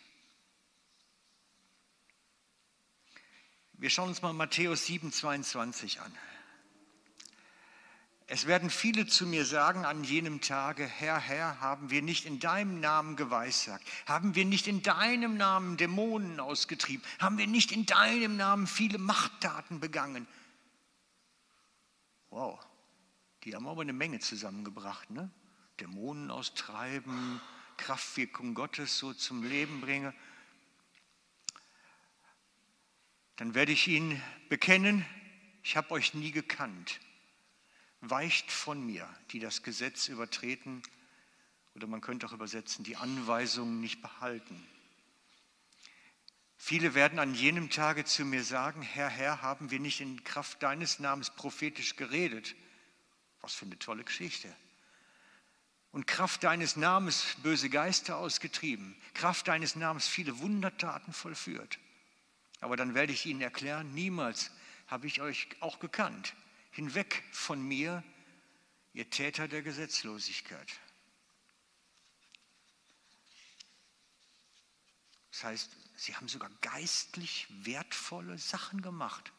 Wir 3.74 3.90
schauen 3.90 4.10
uns 4.10 4.22
mal 4.22 4.34
Matthäus 4.34 4.86
7, 4.86 5.12
22 5.12 6.02
an. 6.02 6.12
Es 8.30 8.46
werden 8.46 8.70
viele 8.70 9.08
zu 9.08 9.26
mir 9.26 9.46
sagen 9.46 9.86
an 9.86 10.04
jenem 10.04 10.42
Tage, 10.42 10.86
Herr, 10.86 11.18
Herr, 11.18 11.62
haben 11.62 11.90
wir 11.92 12.02
nicht 12.02 12.26
in 12.26 12.42
deinem 12.42 12.82
Namen 12.82 13.16
geweissagt? 13.16 13.88
Haben 14.06 14.36
wir 14.36 14.44
nicht 14.44 14.68
in 14.68 14.84
deinem 14.84 15.38
Namen 15.38 15.78
Dämonen 15.78 16.42
ausgetrieben? 16.42 17.06
Haben 17.20 17.38
wir 17.38 17.48
nicht 17.48 17.72
in 17.72 17.86
deinem 17.86 18.36
Namen 18.36 18.68
viele 18.68 18.98
Machttaten 18.98 19.80
begangen? 19.80 20.28
Wow, 22.30 22.60
die 23.48 23.56
haben 23.56 23.66
aber 23.66 23.82
eine 23.82 23.94
Menge 23.94 24.20
zusammengebracht. 24.20 25.10
Ne? 25.10 25.32
Dämonen 25.80 26.32
austreiben, 26.32 27.40
Kraftwirkung 27.78 28.54
Gottes 28.54 28.98
so 28.98 29.14
zum 29.14 29.42
Leben 29.42 29.80
bringen. 29.80 30.14
Dann 33.38 33.54
werde 33.54 33.72
ich 33.72 33.88
ihnen 33.88 34.22
bekennen, 34.50 35.06
ich 35.64 35.78
habe 35.78 35.92
euch 35.92 36.14
nie 36.14 36.32
gekannt 36.32 37.00
weicht 38.02 38.52
von 38.52 38.86
mir, 38.86 39.08
die 39.32 39.40
das 39.40 39.64
Gesetz 39.64 40.10
übertreten 40.10 40.84
oder 41.74 41.88
man 41.88 42.02
könnte 42.02 42.28
auch 42.28 42.34
übersetzen, 42.34 42.84
die 42.84 42.98
Anweisungen 42.98 43.80
nicht 43.80 44.02
behalten. 44.02 44.68
Viele 46.58 46.96
werden 46.96 47.18
an 47.18 47.34
jenem 47.34 47.70
Tage 47.70 48.04
zu 48.04 48.26
mir 48.26 48.44
sagen, 48.44 48.82
Herr, 48.82 49.10
Herr, 49.10 49.42
haben 49.42 49.72
wir 49.72 49.80
nicht 49.80 50.02
in 50.02 50.24
Kraft 50.26 50.62
deines 50.64 51.00
Namens 51.00 51.30
prophetisch 51.30 51.96
geredet? 51.96 52.56
Was 53.48 53.56
für 53.56 53.66
eine 53.66 53.80
tolle 53.80 54.04
Geschichte. 54.04 54.54
Und 55.94 56.06
Kraft 56.06 56.44
deines 56.44 56.76
Namens 56.76 57.38
böse 57.44 57.70
Geister 57.70 58.18
ausgetrieben, 58.18 58.94
Kraft 59.14 59.48
deines 59.48 59.78
Namens 59.78 60.06
viele 60.06 60.40
Wundertaten 60.40 61.14
vollführt. 61.14 61.80
Aber 62.60 62.76
dann 62.76 62.94
werde 62.94 63.14
ich 63.14 63.26
ihnen 63.26 63.40
erklären, 63.40 63.94
niemals 63.94 64.52
habe 64.88 65.08
ich 65.08 65.22
euch 65.22 65.48
auch 65.62 65.80
gekannt 65.80 66.36
hinweg 66.72 67.24
von 67.32 67.66
mir, 67.66 68.04
ihr 68.92 69.10
Täter 69.10 69.48
der 69.48 69.62
Gesetzlosigkeit. 69.62 70.70
Das 75.32 75.46
heißt, 75.46 75.72
sie 75.96 76.18
haben 76.18 76.28
sogar 76.28 76.50
geistlich 76.60 77.48
wertvolle 77.50 78.38
Sachen 78.40 78.82
gemacht. 78.82 79.32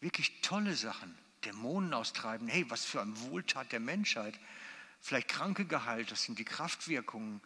Wirklich 0.00 0.40
tolle 0.40 0.74
Sachen. 0.74 1.14
Dämonen 1.44 1.94
austreiben. 1.94 2.48
Hey, 2.48 2.68
was 2.70 2.84
für 2.84 3.00
ein 3.00 3.18
Wohltat 3.20 3.72
der 3.72 3.80
Menschheit. 3.80 4.38
Vielleicht 5.00 5.28
Kranke 5.28 5.66
geheilt, 5.66 6.10
das 6.10 6.22
sind 6.22 6.38
die 6.38 6.44
Kraftwirkungen. 6.44 7.40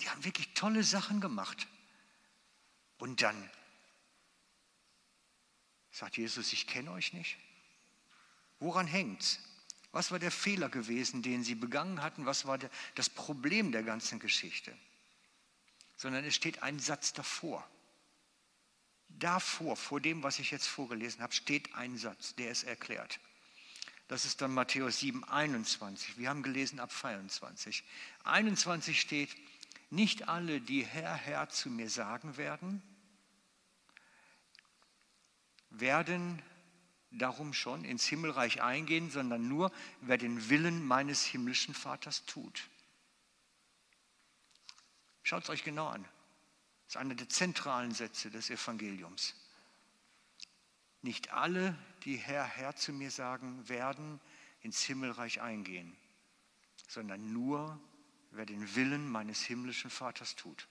Die 0.00 0.08
haben 0.08 0.24
wirklich 0.24 0.54
tolle 0.54 0.82
Sachen 0.82 1.20
gemacht. 1.20 1.66
Und 2.98 3.22
dann 3.22 3.50
sagt 5.90 6.16
Jesus, 6.16 6.52
ich 6.52 6.66
kenne 6.66 6.90
euch 6.92 7.12
nicht. 7.12 7.36
Woran 8.58 8.86
hängt's? 8.86 9.38
Was 9.92 10.10
war 10.10 10.18
der 10.18 10.30
Fehler 10.30 10.68
gewesen, 10.68 11.22
den 11.22 11.42
sie 11.42 11.54
begangen 11.54 12.02
hatten? 12.02 12.26
Was 12.26 12.46
war 12.46 12.58
das 12.94 13.08
Problem 13.08 13.72
der 13.72 13.82
ganzen 13.82 14.18
Geschichte? 14.18 14.76
Sondern 15.96 16.24
es 16.24 16.34
steht 16.34 16.62
ein 16.62 16.78
Satz 16.78 17.12
davor. 17.14 17.66
Davor, 19.08 19.76
vor 19.76 20.00
dem, 20.00 20.22
was 20.22 20.38
ich 20.38 20.50
jetzt 20.50 20.66
vorgelesen 20.66 21.22
habe, 21.22 21.32
steht 21.32 21.74
ein 21.74 21.96
Satz, 21.96 22.34
der 22.34 22.50
es 22.50 22.64
erklärt. 22.64 23.18
Das 24.08 24.24
ist 24.24 24.40
dann 24.40 24.54
Matthäus 24.54 25.00
7, 25.00 25.24
21. 25.24 26.18
Wir 26.18 26.28
haben 26.28 26.42
gelesen 26.42 26.78
ab 26.78 26.92
22. 26.92 27.82
21 28.24 29.00
steht, 29.00 29.34
nicht 29.90 30.28
alle, 30.28 30.60
die 30.60 30.84
Herr, 30.84 31.14
Herr 31.14 31.48
zu 31.48 31.70
mir 31.70 31.90
sagen 31.90 32.36
werden, 32.36 32.82
werden 35.70 36.42
darum 37.10 37.52
schon 37.52 37.84
ins 37.84 38.06
Himmelreich 38.06 38.62
eingehen, 38.62 39.10
sondern 39.10 39.48
nur, 39.48 39.72
wer 40.00 40.18
den 40.18 40.48
Willen 40.48 40.84
meines 40.84 41.24
himmlischen 41.24 41.74
Vaters 41.74 42.24
tut. 42.26 42.68
Schaut 45.22 45.44
es 45.44 45.50
euch 45.50 45.64
genau 45.64 45.88
an. 45.88 46.02
Das 46.84 46.94
ist 46.94 46.96
einer 46.96 47.14
der 47.16 47.28
zentralen 47.28 47.92
Sätze 47.92 48.30
des 48.30 48.50
Evangeliums. 48.50 49.34
Nicht 51.02 51.32
alle, 51.32 51.76
die 52.04 52.16
Herr, 52.16 52.44
Herr 52.44 52.74
zu 52.76 52.92
mir 52.92 53.10
sagen, 53.10 53.68
werden 53.68 54.20
ins 54.60 54.82
Himmelreich 54.82 55.40
eingehen, 55.40 55.96
sondern 56.88 57.32
nur, 57.32 57.80
wer 58.30 58.46
den 58.46 58.74
Willen 58.74 59.08
meines 59.08 59.42
himmlischen 59.42 59.90
Vaters 59.90 60.36
tut. 60.36 60.66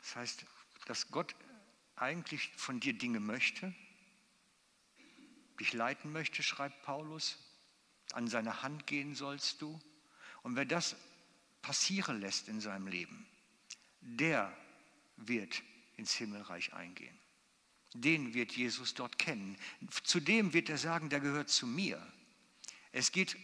Das 0.00 0.16
heißt, 0.16 0.44
dass 0.86 1.10
Gott 1.10 1.34
eigentlich 1.96 2.50
von 2.56 2.80
dir 2.80 2.92
Dinge 2.92 3.20
möchte, 3.20 3.74
dich 5.60 5.72
leiten 5.72 6.12
möchte, 6.12 6.42
schreibt 6.42 6.82
Paulus. 6.82 7.38
An 8.12 8.28
seine 8.28 8.62
Hand 8.62 8.86
gehen 8.86 9.14
sollst 9.14 9.62
du. 9.62 9.80
Und 10.42 10.56
wer 10.56 10.66
das 10.66 10.94
passieren 11.62 12.20
lässt 12.20 12.48
in 12.48 12.60
seinem 12.60 12.86
Leben, 12.86 13.26
der 14.00 14.54
wird 15.16 15.62
ins 15.96 16.14
Himmelreich 16.14 16.72
eingehen. 16.72 17.18
Den 17.94 18.34
wird 18.34 18.52
Jesus 18.52 18.94
dort 18.94 19.18
kennen. 19.18 19.56
Zudem 20.02 20.52
wird 20.52 20.68
er 20.68 20.78
sagen, 20.78 21.10
der 21.10 21.20
gehört 21.20 21.48
zu 21.48 21.66
mir. 21.66 22.04
Es 22.90 23.12
geht 23.12 23.36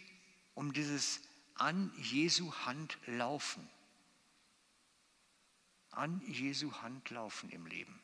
um 0.55 0.73
dieses 0.73 1.21
an 1.55 1.93
Jesu 1.97 2.53
Hand 2.65 2.99
laufen. 3.07 3.69
An 5.91 6.21
Jesu 6.27 6.73
Hand 6.83 7.11
laufen 7.11 7.51
im 7.51 7.67
Leben. 7.67 8.01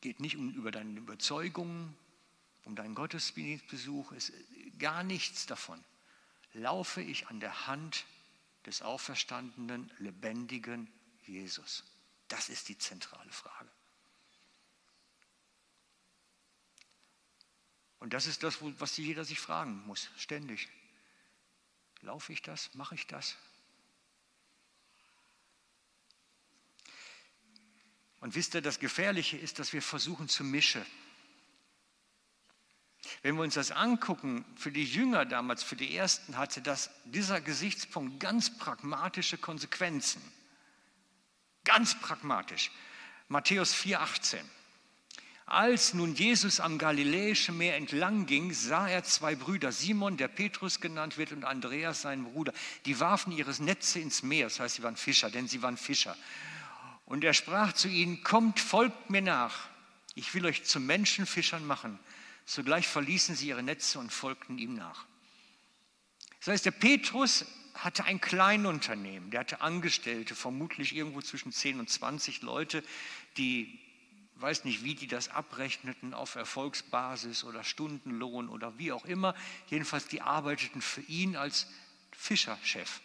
Geht 0.00 0.20
nicht 0.20 0.36
um 0.36 0.50
über 0.54 0.70
deine 0.70 0.98
Überzeugungen, 0.98 1.94
um 2.64 2.74
deinen 2.74 2.94
Gottesdienstbesuch, 2.94 4.12
ist 4.12 4.32
gar 4.78 5.02
nichts 5.02 5.46
davon. 5.46 5.82
Laufe 6.54 7.02
ich 7.02 7.28
an 7.28 7.40
der 7.40 7.66
Hand 7.66 8.06
des 8.66 8.82
auferstandenen, 8.82 9.90
lebendigen 9.98 10.88
Jesus? 11.26 11.84
Das 12.28 12.48
ist 12.48 12.68
die 12.68 12.78
zentrale 12.78 13.30
Frage. 13.30 13.70
Und 17.98 18.14
das 18.14 18.26
ist 18.26 18.42
das, 18.42 18.58
was 18.60 18.96
jeder 18.96 19.24
sich 19.24 19.38
fragen 19.38 19.84
muss, 19.86 20.10
ständig. 20.16 20.68
Laufe 22.00 22.32
ich 22.32 22.40
das? 22.40 22.74
Mache 22.74 22.94
ich 22.94 23.06
das? 23.06 23.36
Und 28.20 28.34
wisst 28.34 28.54
ihr, 28.54 28.62
das 28.62 28.78
Gefährliche 28.78 29.36
ist, 29.36 29.58
dass 29.58 29.72
wir 29.72 29.82
versuchen 29.82 30.28
zu 30.28 30.44
mischen. 30.44 30.84
Wenn 33.22 33.34
wir 33.36 33.42
uns 33.42 33.54
das 33.54 33.70
angucken, 33.70 34.44
für 34.56 34.72
die 34.72 34.84
Jünger 34.84 35.24
damals, 35.24 35.62
für 35.62 35.76
die 35.76 35.94
Ersten, 35.94 36.36
hatte 36.36 36.62
das, 36.62 36.90
dieser 37.04 37.40
Gesichtspunkt 37.40 38.20
ganz 38.20 38.56
pragmatische 38.56 39.38
Konsequenzen. 39.38 40.22
Ganz 41.72 41.94
pragmatisch. 42.00 42.72
Matthäus 43.28 43.72
4,18. 43.74 44.38
Als 45.46 45.94
nun 45.94 46.16
Jesus 46.16 46.58
am 46.58 46.78
Galiläischen 46.78 47.56
Meer 47.56 47.76
entlang 47.76 48.26
ging, 48.26 48.52
sah 48.52 48.88
er 48.88 49.04
zwei 49.04 49.36
Brüder, 49.36 49.70
Simon, 49.70 50.16
der 50.16 50.26
Petrus 50.26 50.80
genannt 50.80 51.16
wird, 51.16 51.30
und 51.30 51.44
Andreas, 51.44 52.02
sein 52.02 52.24
Bruder. 52.24 52.52
Die 52.86 52.98
warfen 52.98 53.30
ihre 53.30 53.52
Netze 53.62 54.00
ins 54.00 54.24
Meer, 54.24 54.46
das 54.46 54.58
heißt, 54.58 54.76
sie 54.76 54.82
waren 54.82 54.96
Fischer, 54.96 55.30
denn 55.30 55.46
sie 55.46 55.62
waren 55.62 55.76
Fischer. 55.76 56.16
Und 57.06 57.22
er 57.22 57.34
sprach 57.34 57.72
zu 57.72 57.86
ihnen, 57.86 58.24
kommt, 58.24 58.58
folgt 58.58 59.08
mir 59.08 59.22
nach, 59.22 59.68
ich 60.16 60.34
will 60.34 60.46
euch 60.46 60.64
zu 60.64 60.80
Menschenfischern 60.80 61.64
machen. 61.64 62.00
Sogleich 62.46 62.88
verließen 62.88 63.36
sie 63.36 63.46
ihre 63.46 63.62
Netze 63.62 64.00
und 64.00 64.12
folgten 64.12 64.58
ihm 64.58 64.74
nach. 64.74 65.06
Das 66.40 66.48
heißt, 66.48 66.66
der 66.66 66.72
Petrus 66.72 67.44
hatte 67.84 68.04
ein 68.04 68.20
Kleinunternehmen, 68.20 69.30
der 69.30 69.40
hatte 69.40 69.62
Angestellte, 69.62 70.34
vermutlich 70.34 70.94
irgendwo 70.94 71.22
zwischen 71.22 71.50
10 71.50 71.80
und 71.80 71.88
20 71.88 72.42
Leute, 72.42 72.84
die, 73.38 73.78
weiß 74.36 74.64
nicht, 74.64 74.84
wie 74.84 74.94
die 74.94 75.06
das 75.06 75.28
abrechneten, 75.28 76.12
auf 76.12 76.34
Erfolgsbasis 76.34 77.42
oder 77.44 77.64
Stundenlohn 77.64 78.48
oder 78.50 78.78
wie 78.78 78.92
auch 78.92 79.06
immer. 79.06 79.34
Jedenfalls, 79.68 80.06
die 80.08 80.20
arbeiteten 80.20 80.82
für 80.82 81.00
ihn 81.02 81.36
als 81.36 81.66
Fischerchef. 82.12 83.00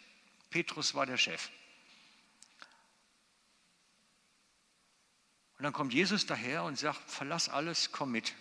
Petrus 0.50 0.94
war 0.94 1.06
der 1.06 1.16
Chef. 1.16 1.50
Und 5.56 5.64
dann 5.64 5.72
kommt 5.72 5.94
Jesus 5.94 6.26
daher 6.26 6.64
und 6.64 6.78
sagt, 6.78 7.10
verlass 7.10 7.48
alles, 7.48 7.92
komm 7.92 8.12
mit. 8.12 8.34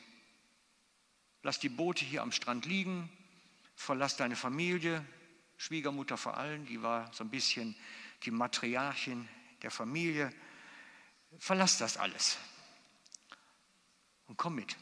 Lass 1.44 1.60
die 1.60 1.70
Boote 1.70 2.04
hier 2.04 2.24
am 2.24 2.34
Strand 2.34 2.66
liegen, 2.66 3.10
verlass 3.76 4.18
deine 4.18 4.36
Familie, 4.36 5.06
Schwiegermutter 5.58 6.18
vor 6.18 6.38
allem, 6.38 6.66
die 6.66 6.82
war 6.82 7.12
so 7.14 7.24
ein 7.24 7.30
bisschen 7.30 7.76
die 8.24 8.32
Matriarchin 8.32 9.28
der 9.62 9.72
Familie. 9.72 10.34
Verlass 11.40 11.78
das 11.78 11.98
alles 11.98 12.38
und 14.28 14.38
komm 14.38 14.56
mit. 14.56 14.76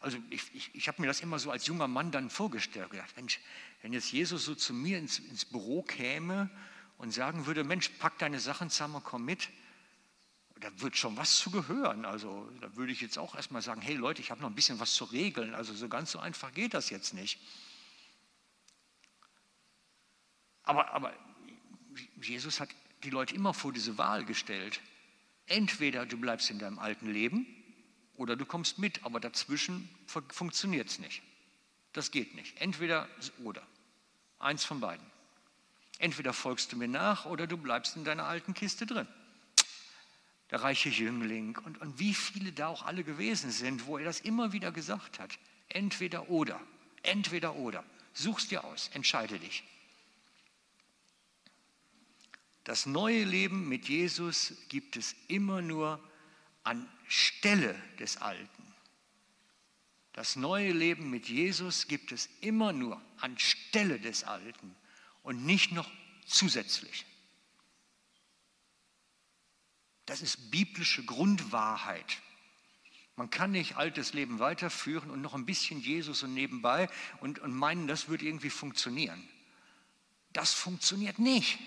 Also 0.00 0.18
ich, 0.30 0.54
ich, 0.54 0.74
ich 0.74 0.88
habe 0.88 1.00
mir 1.00 1.08
das 1.08 1.20
immer 1.20 1.38
so 1.38 1.50
als 1.50 1.66
junger 1.66 1.88
Mann 1.88 2.10
dann 2.10 2.30
vorgestellt, 2.30 2.90
gedacht, 2.90 3.16
Mensch, 3.16 3.40
wenn 3.82 3.92
jetzt 3.92 4.12
Jesus 4.12 4.44
so 4.44 4.54
zu 4.54 4.72
mir 4.72 4.98
ins, 4.98 5.18
ins 5.18 5.44
Büro 5.44 5.82
käme 5.82 6.50
und 6.98 7.12
sagen 7.12 7.46
würde, 7.46 7.64
Mensch, 7.64 7.88
pack 7.98 8.18
deine 8.18 8.40
Sachen 8.40 8.70
zusammen 8.70 9.02
komm 9.02 9.24
mit, 9.24 9.48
da 10.60 10.68
wird 10.80 10.96
schon 10.96 11.16
was 11.16 11.36
zu 11.36 11.50
gehören. 11.50 12.04
Also 12.04 12.50
da 12.60 12.74
würde 12.76 12.92
ich 12.92 13.00
jetzt 13.00 13.18
auch 13.18 13.34
erstmal 13.34 13.62
sagen, 13.62 13.80
hey 13.80 13.94
Leute, 13.94 14.22
ich 14.22 14.30
habe 14.30 14.40
noch 14.40 14.48
ein 14.48 14.54
bisschen 14.54 14.80
was 14.80 14.94
zu 14.94 15.04
regeln. 15.04 15.54
Also 15.54 15.74
so 15.74 15.88
ganz 15.88 16.12
so 16.12 16.18
einfach 16.18 16.52
geht 16.52 16.74
das 16.74 16.90
jetzt 16.90 17.12
nicht. 17.12 17.38
Aber, 20.66 20.92
aber 20.92 21.14
Jesus 22.20 22.60
hat 22.60 22.68
die 23.02 23.10
Leute 23.10 23.34
immer 23.34 23.54
vor 23.54 23.72
diese 23.72 23.96
Wahl 23.96 24.24
gestellt. 24.24 24.80
Entweder 25.46 26.04
du 26.04 26.18
bleibst 26.18 26.50
in 26.50 26.58
deinem 26.58 26.78
alten 26.78 27.10
Leben 27.10 27.46
oder 28.16 28.36
du 28.36 28.44
kommst 28.44 28.78
mit, 28.78 29.02
aber 29.04 29.18
dazwischen 29.18 29.88
funktioniert 30.06 30.88
es 30.88 30.98
nicht. 30.98 31.22
Das 31.94 32.10
geht 32.10 32.34
nicht. 32.34 32.60
Entweder 32.60 33.08
oder. 33.42 33.66
Eins 34.38 34.64
von 34.64 34.80
beiden. 34.80 35.06
Entweder 35.98 36.34
folgst 36.34 36.72
du 36.72 36.76
mir 36.76 36.88
nach 36.88 37.24
oder 37.24 37.46
du 37.46 37.56
bleibst 37.56 37.96
in 37.96 38.04
deiner 38.04 38.24
alten 38.24 38.52
Kiste 38.52 38.84
drin 38.84 39.08
der 40.50 40.62
reiche 40.62 40.88
Jüngling 40.88 41.58
und, 41.64 41.80
und 41.80 41.98
wie 41.98 42.14
viele 42.14 42.52
da 42.52 42.68
auch 42.68 42.84
alle 42.84 43.02
gewesen 43.04 43.50
sind, 43.50 43.86
wo 43.86 43.98
er 43.98 44.04
das 44.04 44.20
immer 44.20 44.52
wieder 44.52 44.70
gesagt 44.70 45.18
hat. 45.18 45.38
Entweder 45.68 46.30
oder, 46.30 46.60
entweder 47.02 47.56
oder. 47.56 47.84
Such's 48.12 48.48
dir 48.48 48.64
aus, 48.64 48.88
entscheide 48.94 49.38
dich. 49.38 49.64
Das 52.66 52.84
neue 52.84 53.22
Leben 53.22 53.68
mit 53.68 53.88
Jesus 53.88 54.52
gibt 54.68 54.96
es 54.96 55.14
immer 55.28 55.62
nur 55.62 56.02
anstelle 56.64 57.80
des 58.00 58.16
Alten. 58.16 58.74
Das 60.14 60.34
neue 60.34 60.72
Leben 60.72 61.08
mit 61.08 61.28
Jesus 61.28 61.86
gibt 61.86 62.10
es 62.10 62.28
immer 62.40 62.72
nur 62.72 63.00
anstelle 63.20 64.00
des 64.00 64.24
Alten 64.24 64.74
und 65.22 65.46
nicht 65.46 65.70
noch 65.70 65.88
zusätzlich. 66.26 67.06
Das 70.04 70.20
ist 70.20 70.50
biblische 70.50 71.04
Grundwahrheit. 71.04 72.20
Man 73.14 73.30
kann 73.30 73.52
nicht 73.52 73.76
altes 73.76 74.12
Leben 74.12 74.40
weiterführen 74.40 75.12
und 75.12 75.22
noch 75.22 75.34
ein 75.34 75.46
bisschen 75.46 75.80
Jesus 75.80 76.24
und 76.24 76.34
nebenbei 76.34 76.88
und, 77.20 77.38
und 77.38 77.54
meinen, 77.54 77.86
das 77.86 78.08
wird 78.08 78.22
irgendwie 78.22 78.50
funktionieren. 78.50 79.22
Das 80.32 80.52
funktioniert 80.52 81.20
nicht. 81.20 81.60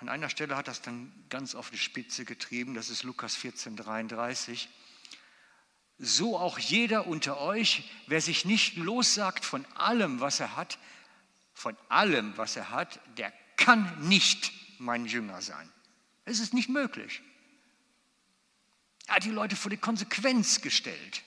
An 0.00 0.08
einer 0.08 0.30
Stelle 0.30 0.56
hat 0.56 0.66
das 0.66 0.80
dann 0.80 1.12
ganz 1.28 1.54
auf 1.54 1.68
die 1.68 1.78
Spitze 1.78 2.24
getrieben, 2.24 2.72
das 2.72 2.88
ist 2.88 3.02
Lukas 3.02 3.36
14, 3.36 3.76
33. 3.76 4.70
So 5.98 6.38
auch 6.38 6.58
jeder 6.58 7.06
unter 7.06 7.38
euch, 7.38 7.90
wer 8.06 8.22
sich 8.22 8.46
nicht 8.46 8.76
lossagt 8.76 9.44
von 9.44 9.66
allem, 9.74 10.20
was 10.20 10.40
er 10.40 10.56
hat, 10.56 10.78
von 11.52 11.76
allem, 11.90 12.34
was 12.38 12.56
er 12.56 12.70
hat, 12.70 12.98
der 13.18 13.30
kann 13.58 14.08
nicht 14.08 14.52
mein 14.78 15.04
Jünger 15.04 15.42
sein. 15.42 15.70
Es 16.24 16.40
ist 16.40 16.54
nicht 16.54 16.70
möglich. 16.70 17.20
Er 19.06 19.16
hat 19.16 19.24
die 19.24 19.30
Leute 19.30 19.54
vor 19.54 19.68
die 19.68 19.76
Konsequenz 19.76 20.62
gestellt. 20.62 21.22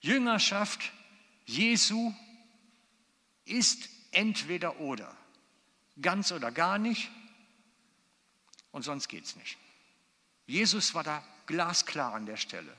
Jüngerschaft 0.00 0.92
Jesu 1.46 2.14
ist 3.44 3.88
entweder 4.12 4.78
oder. 4.78 5.16
Ganz 6.00 6.32
oder 6.32 6.50
gar 6.50 6.78
nicht. 6.78 7.10
Und 8.70 8.82
sonst 8.82 9.08
geht 9.08 9.24
es 9.24 9.36
nicht. 9.36 9.56
Jesus 10.46 10.94
war 10.94 11.04
da 11.04 11.22
glasklar 11.46 12.14
an 12.14 12.26
der 12.26 12.36
Stelle. 12.36 12.76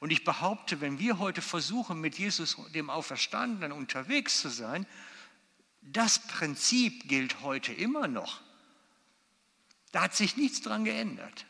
Und 0.00 0.10
ich 0.10 0.24
behaupte, 0.24 0.80
wenn 0.80 0.98
wir 0.98 1.18
heute 1.18 1.40
versuchen, 1.40 2.00
mit 2.00 2.18
Jesus, 2.18 2.56
dem 2.74 2.90
Auferstandenen, 2.90 3.72
unterwegs 3.72 4.40
zu 4.40 4.50
sein, 4.50 4.86
das 5.80 6.18
Prinzip 6.18 7.08
gilt 7.08 7.40
heute 7.40 7.72
immer 7.72 8.08
noch. 8.08 8.40
Da 9.92 10.02
hat 10.02 10.14
sich 10.14 10.36
nichts 10.36 10.60
dran 10.60 10.84
geändert. 10.84 11.46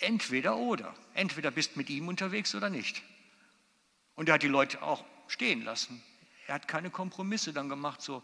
Entweder 0.00 0.56
oder. 0.56 0.94
Entweder 1.14 1.50
bist 1.50 1.76
mit 1.76 1.90
ihm 1.90 2.08
unterwegs 2.08 2.54
oder 2.54 2.70
nicht. 2.70 3.02
Und 4.14 4.28
er 4.28 4.34
hat 4.34 4.42
die 4.42 4.48
Leute 4.48 4.82
auch 4.82 5.04
stehen 5.28 5.62
lassen. 5.64 6.02
Er 6.46 6.54
hat 6.54 6.66
keine 6.66 6.90
Kompromisse 6.90 7.52
dann 7.52 7.68
gemacht. 7.68 8.00
So. 8.02 8.22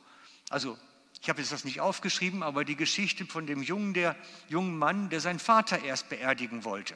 Also, 0.48 0.78
ich 1.24 1.30
habe 1.30 1.40
jetzt 1.40 1.52
das 1.52 1.64
nicht 1.64 1.80
aufgeschrieben, 1.80 2.42
aber 2.42 2.66
die 2.66 2.76
Geschichte 2.76 3.24
von 3.24 3.46
dem 3.46 3.62
jungen, 3.62 3.94
der, 3.94 4.14
jungen 4.50 4.76
Mann, 4.76 5.08
der 5.08 5.22
seinen 5.22 5.38
Vater 5.38 5.82
erst 5.82 6.10
beerdigen 6.10 6.64
wollte. 6.64 6.94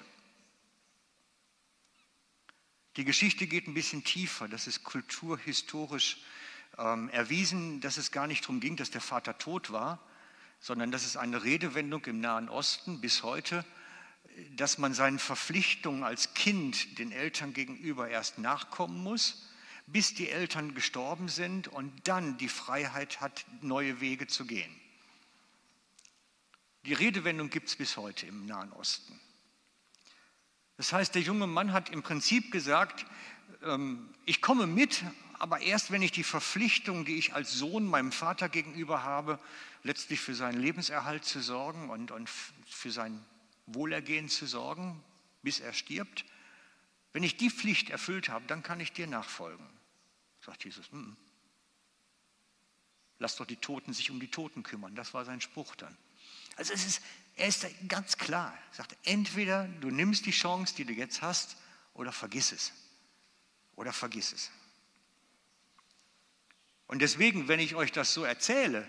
Die 2.99 3.07
Geschichte 3.07 3.47
geht 3.47 3.67
ein 3.67 3.73
bisschen 3.73 4.05
tiefer, 4.05 4.47
das 4.47 4.67
ist 4.67 4.85
kulturhistorisch 4.85 6.19
ähm, 6.77 7.09
erwiesen, 7.09 7.81
dass 7.81 7.97
es 7.97 8.13
gar 8.13 8.27
nicht 8.27 8.45
darum 8.45 8.61
ging, 8.61 8.77
dass 8.77 8.91
der 8.91 9.01
Vater 9.01 9.39
tot 9.39 9.73
war, 9.73 9.99
sondern 10.61 10.91
dass 10.91 11.07
es 11.07 11.17
eine 11.17 11.43
Redewendung 11.43 12.05
im 12.05 12.21
Nahen 12.21 12.51
Osten 12.51 13.01
bis 13.01 13.23
heute, 13.23 13.65
dass 14.51 14.77
man 14.77 14.93
seinen 14.93 15.19
Verpflichtungen 15.19 16.03
als 16.05 16.35
Kind 16.35 16.99
den 16.99 17.13
Eltern 17.13 17.55
gegenüber 17.55 18.11
erst 18.11 18.37
nachkommen 18.37 19.03
muss, 19.03 19.48
bis 19.93 20.15
die 20.15 20.29
Eltern 20.29 20.75
gestorben 20.75 21.29
sind 21.29 21.69
und 21.69 22.07
dann 22.07 22.37
die 22.37 22.49
Freiheit 22.49 23.21
hat, 23.21 23.47
neue 23.63 24.01
Wege 24.01 24.27
zu 24.27 24.47
gehen. 24.47 24.75
Die 26.85 26.93
Redewendung 26.93 27.51
gibt 27.51 27.69
es 27.69 27.77
bis 27.77 27.97
heute 27.97 28.27
im 28.27 28.47
Nahen 28.47 28.73
Osten. 28.73 29.19
Das 30.77 30.93
heißt, 30.93 31.15
der 31.15 31.23
junge 31.23 31.47
Mann 31.47 31.73
hat 31.73 31.91
im 31.91 32.03
Prinzip 32.03 32.53
gesagt, 32.53 33.07
ähm, 33.63 34.15
ich 34.27 34.43
komme 34.43 34.67
mit, 34.67 35.03
aber 35.39 35.61
erst 35.61 35.91
wenn 35.91 36.03
ich 36.03 36.13
die 36.13 36.23
Verpflichtung, 36.23 37.05
die 37.05 37.17
ich 37.17 37.35
als 37.35 37.53
Sohn 37.53 37.87
meinem 37.87 38.13
Vater 38.13 38.49
gegenüber 38.49 39.03
habe, 39.03 39.41
letztlich 39.83 40.21
für 40.21 40.35
seinen 40.35 40.61
Lebenserhalt 40.61 41.25
zu 41.25 41.41
sorgen 41.41 41.91
und, 41.91 42.11
und 42.11 42.29
für 42.29 42.91
sein 42.91 43.25
Wohlergehen 43.67 44.29
zu 44.29 44.47
sorgen, 44.47 45.03
bis 45.43 45.61
er 45.61 45.73
stirbt, 45.73 46.25
wenn 47.13 47.23
ich 47.23 47.37
die 47.37 47.51
Pflicht 47.51 47.91
erfüllt 47.91 48.29
habe, 48.29 48.45
dann 48.47 48.63
kann 48.63 48.81
ich 48.81 48.93
dir 48.93 49.07
nachfolgen. 49.07 49.67
Sagt 50.49 50.65
Jesus, 50.65 50.91
mm, 50.93 51.13
lass 53.19 53.37
doch 53.37 53.45
die 53.45 53.57
Toten 53.57 53.93
sich 53.93 54.11
um 54.11 54.19
die 54.19 54.31
Toten 54.31 54.63
kümmern. 54.63 54.95
Das 54.95 55.13
war 55.13 55.27
sein 55.27 55.43
Spruch 55.43 55.77
dann. 55.77 55.95
Also 56.57 56.73
es 56.73 56.87
ist, 56.87 57.03
er 57.37 57.49
ist 57.49 57.67
ganz 57.87 58.17
klar. 58.17 58.57
Er 58.71 58.75
sagt, 58.75 58.97
entweder 59.05 59.69
du 59.69 59.91
nimmst 59.91 60.25
die 60.25 60.31
Chance, 60.31 60.75
die 60.75 60.87
du 60.87 60.95
jetzt 60.95 61.21
hast, 61.21 61.59
oder 61.93 62.13
vergiss 62.13 62.53
es. 62.53 62.73
Oder 63.77 63.93
vergiss 63.93 64.33
es. 64.33 64.51
Und 66.87 67.01
deswegen, 67.01 67.47
wenn 67.47 67.61
ich 67.61 67.75
euch 67.75 67.93
das 67.93 68.15
so 68.15 68.25
erzähle, 68.25 68.89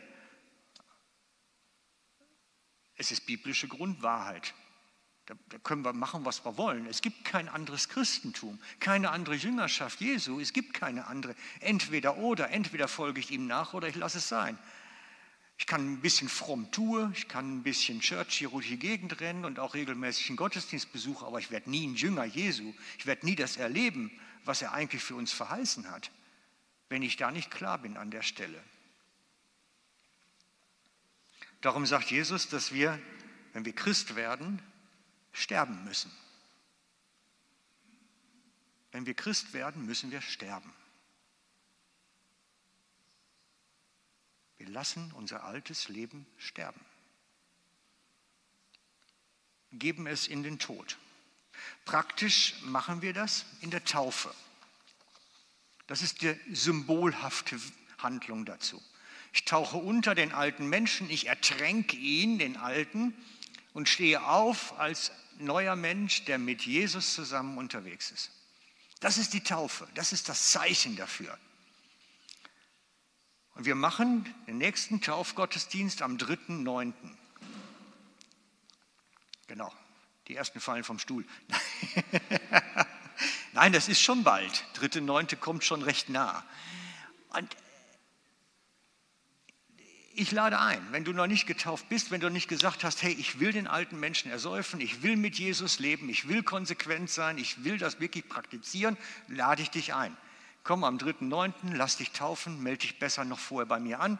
es 2.95 3.11
ist 3.11 3.25
biblische 3.25 3.67
Grundwahrheit. 3.67 4.53
Da, 5.29 5.59
können 5.59 5.85
wir 5.85 5.93
machen, 5.93 6.25
was 6.25 6.43
wir 6.43 6.57
wollen. 6.57 6.87
Es 6.87 7.03
gibt 7.03 7.23
kein 7.23 7.49
anderes 7.49 7.87
Christentum, 7.87 8.57
keine 8.79 9.11
andere 9.11 9.35
Jüngerschaft 9.35 10.01
Jesu. 10.01 10.39
Es 10.39 10.53
gibt 10.53 10.73
keine 10.73 11.05
andere. 11.05 11.35
Entweder 11.59 12.17
oder, 12.17 12.49
entweder 12.49 12.87
folge 12.87 13.19
ich 13.19 13.29
ihm 13.29 13.45
nach 13.45 13.75
oder 13.75 13.87
ich 13.87 13.95
lasse 13.95 14.17
es 14.17 14.27
sein. 14.27 14.57
Ich 15.59 15.67
kann 15.67 15.93
ein 15.93 16.01
bisschen 16.01 16.29
fromm 16.29 16.71
tun, 16.71 17.13
ich 17.15 17.27
kann 17.27 17.57
ein 17.57 17.63
bisschen 17.63 17.99
Church 17.99 18.39
hier 18.39 18.49
durch 18.49 18.69
die 18.69 18.79
Gegend 18.79 19.19
rennen 19.21 19.45
und 19.45 19.59
auch 19.59 19.75
regelmäßig 19.75 20.29
einen 20.29 20.37
Gottesdienst 20.37 20.91
besuchen, 20.91 21.27
aber 21.27 21.37
ich 21.37 21.51
werde 21.51 21.69
nie 21.69 21.85
ein 21.85 21.95
Jünger 21.95 22.25
Jesu. 22.25 22.73
Ich 22.97 23.05
werde 23.05 23.23
nie 23.23 23.35
das 23.35 23.57
erleben, 23.57 24.09
was 24.45 24.63
er 24.63 24.73
eigentlich 24.73 25.03
für 25.03 25.13
uns 25.13 25.31
verheißen 25.31 25.91
hat, 25.91 26.09
wenn 26.87 27.03
ich 27.03 27.17
da 27.17 27.29
nicht 27.29 27.51
klar 27.51 27.77
bin 27.77 27.97
an 27.97 28.09
der 28.09 28.23
Stelle. 28.23 28.59
Darum 31.61 31.85
sagt 31.85 32.09
Jesus, 32.09 32.49
dass 32.49 32.73
wir, 32.73 32.97
wenn 33.53 33.65
wir 33.65 33.75
Christ 33.75 34.15
werden, 34.15 34.59
sterben 35.39 35.83
müssen. 35.85 36.11
Wenn 38.91 39.05
wir 39.05 39.13
Christ 39.13 39.53
werden, 39.53 39.85
müssen 39.85 40.11
wir 40.11 40.21
sterben. 40.21 40.73
Wir 44.57 44.67
lassen 44.67 45.11
unser 45.13 45.43
altes 45.43 45.87
Leben 45.87 46.25
sterben. 46.37 46.81
Geben 49.71 50.07
es 50.07 50.27
in 50.27 50.43
den 50.43 50.59
Tod. 50.59 50.97
Praktisch 51.85 52.55
machen 52.63 53.01
wir 53.01 53.13
das 53.13 53.45
in 53.61 53.69
der 53.69 53.85
Taufe. 53.85 54.33
Das 55.87 56.01
ist 56.01 56.21
die 56.21 56.35
symbolhafte 56.51 57.59
Handlung 57.99 58.45
dazu. 58.45 58.81
Ich 59.31 59.45
tauche 59.45 59.77
unter 59.77 60.15
den 60.15 60.33
alten 60.33 60.67
Menschen, 60.67 61.09
ich 61.09 61.27
ertränke 61.27 61.95
ihn, 61.95 62.39
den 62.39 62.57
Alten, 62.57 63.13
und 63.73 63.87
stehe 63.87 64.25
auf 64.25 64.77
als 64.79 65.11
neuer 65.39 65.75
Mensch, 65.75 66.25
der 66.25 66.37
mit 66.37 66.65
Jesus 66.65 67.13
zusammen 67.13 67.57
unterwegs 67.57 68.11
ist. 68.11 68.31
Das 68.99 69.17
ist 69.17 69.33
die 69.33 69.43
Taufe, 69.43 69.87
das 69.95 70.13
ist 70.13 70.29
das 70.29 70.51
Zeichen 70.51 70.95
dafür. 70.95 71.37
Und 73.55 73.65
wir 73.65 73.75
machen 73.75 74.33
den 74.47 74.57
nächsten 74.57 75.01
Taufgottesdienst 75.01 76.01
am 76.01 76.17
3.9. 76.17 76.93
Genau, 79.47 79.73
die 80.27 80.35
ersten 80.35 80.59
fallen 80.59 80.83
vom 80.83 80.99
Stuhl. 80.99 81.25
Nein, 83.53 83.73
das 83.73 83.89
ist 83.89 84.01
schon 84.01 84.23
bald. 84.23 84.63
3.9. 84.75 85.35
kommt 85.37 85.63
schon 85.63 85.81
recht 85.81 86.09
nah. 86.09 86.45
Und 87.29 87.55
ich 90.19 90.31
lade 90.31 90.59
ein, 90.59 90.85
wenn 90.91 91.05
du 91.05 91.13
noch 91.13 91.27
nicht 91.27 91.47
getauft 91.47 91.87
bist, 91.87 92.11
wenn 92.11 92.19
du 92.19 92.29
nicht 92.29 92.49
gesagt 92.49 92.83
hast, 92.83 93.01
hey, 93.01 93.13
ich 93.13 93.39
will 93.39 93.53
den 93.53 93.67
alten 93.67 93.99
Menschen 93.99 94.29
ersäufen, 94.29 94.81
ich 94.81 95.01
will 95.01 95.15
mit 95.15 95.39
Jesus 95.39 95.79
leben, 95.79 96.09
ich 96.09 96.27
will 96.27 96.43
konsequent 96.43 97.09
sein, 97.09 97.37
ich 97.37 97.63
will 97.63 97.77
das 97.77 98.01
wirklich 98.01 98.27
praktizieren, 98.27 98.97
lade 99.29 99.61
ich 99.61 99.69
dich 99.69 99.93
ein. 99.93 100.15
Komm 100.63 100.83
am 100.83 100.97
3.9., 100.97 101.73
lass 101.73 101.95
dich 101.95 102.11
taufen, 102.11 102.61
melde 102.61 102.79
dich 102.79 102.99
besser 102.99 103.23
noch 103.23 103.39
vorher 103.39 103.65
bei 103.65 103.79
mir 103.79 104.01
an. 104.01 104.19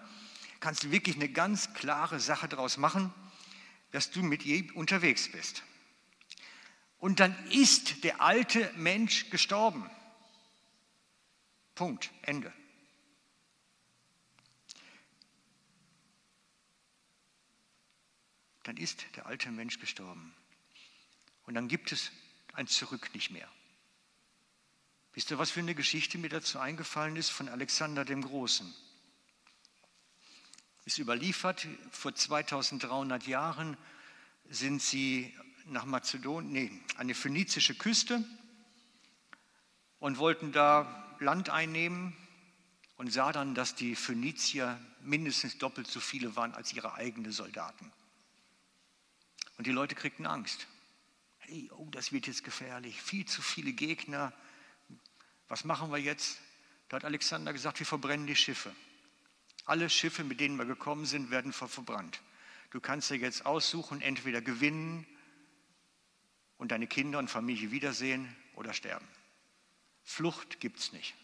Kannst 0.62 0.86
du 0.86 0.92
wirklich 0.92 1.18
eine 1.18 1.28
ganz 1.28 1.74
klare 1.74 2.22
Sache 2.22 2.48
daraus 2.48 2.78
machen, 2.78 3.14
dass 3.92 4.10
du 4.10 4.24
mit 4.24 4.46
ihr 4.46 4.74
unterwegs 4.76 5.30
bist. 5.30 5.64
Und 6.98 7.20
dann 7.20 7.36
ist 7.50 8.06
der 8.06 8.22
alte 8.22 8.72
Mensch 8.78 9.30
gestorben. 9.30 9.90
Punkt, 11.76 12.10
Ende. 12.22 12.54
Dann 18.63 18.78
ist 18.78 19.06
der 19.15 19.26
alte 19.26 19.52
Mensch 19.52 19.80
gestorben. 19.80 20.34
Und 21.43 21.54
dann 21.54 21.67
gibt 21.67 21.91
es 21.91 22.12
ein 22.54 22.67
Zurück 22.67 23.13
nicht 23.13 23.32
mehr. 23.32 23.50
Wisst 25.13 25.32
ihr, 25.32 25.39
was 25.39 25.52
für 25.52 25.60
eine 25.60 25.76
Geschichte 25.76 26.17
mir 26.17 26.30
dazu 26.30 26.60
eingefallen 26.60 27.15
ist 27.15 27.30
von 27.30 27.50
Alexander 27.50 28.06
dem 28.06 28.22
Großen? 28.22 28.74
Ist 30.86 31.00
überliefert, 31.00 31.67
vor 31.91 32.13
2300 32.13 33.28
Jahren 33.28 33.78
sind 34.50 34.82
sie 34.82 35.34
nach 35.65 35.86
Mazedonien, 35.86 36.52
nee, 36.52 36.72
an 36.98 37.08
die 37.08 37.13
phönizische 37.13 37.76
Küste 37.76 38.24
und 40.00 40.17
wollten 40.17 40.52
da 40.52 41.15
Land 41.19 41.50
einnehmen 41.50 42.15
und 42.98 43.12
sah 43.12 43.32
dann, 43.32 43.56
dass 43.56 43.76
die 43.76 43.95
Phönizier 43.95 44.80
mindestens 45.02 45.58
doppelt 45.58 45.88
so 45.88 46.00
viele 46.00 46.36
waren 46.36 46.54
als 46.54 46.74
ihre 46.74 46.93
eigenen 46.93 47.32
Soldaten. 47.32 47.91
Und 49.60 49.67
die 49.67 49.72
Leute 49.72 49.93
kriegten 49.93 50.26
Angst. 50.26 50.67
Hey, 51.39 51.69
oh, 51.76 51.89
das 51.91 52.13
wird 52.13 52.28
jetzt 52.28 52.45
gefährlich. 52.45 53.02
Viel 53.02 53.26
zu 53.26 53.41
viele 53.41 53.74
Gegner. 53.74 54.32
Was 55.50 55.65
machen 55.65 55.91
wir 55.91 55.98
jetzt? 55.98 56.39
Da 56.88 56.95
hat 56.95 57.04
Alexander 57.04 57.52
gesagt, 57.52 57.78
wir 57.80 57.86
verbrennen 57.86 58.26
die 58.26 58.38
Schiffe. 58.38 58.74
Alle 59.65 59.89
Schiffe, 59.89 60.24
mit 60.24 60.39
denen 60.39 60.56
wir 60.56 60.63
gekommen 60.63 61.06
sind, 61.06 61.30
werden 61.30 61.52
verbrannt. 61.52 62.22
Du 62.69 62.80
kannst 62.80 63.10
dir 63.10 63.17
jetzt 63.17 63.45
aussuchen, 63.45 64.00
entweder 64.00 64.39
gewinnen 64.41 65.06
und 66.58 66.72
deine 66.72 66.88
Kinder 66.88 67.19
und 67.19 67.28
Familie 67.28 67.69
wiedersehen 67.69 68.34
oder 68.56 68.72
sterben. 68.72 69.10
Flucht 70.04 70.62
gibt 70.62 70.80
es 70.80 70.93
nicht. 70.93 71.15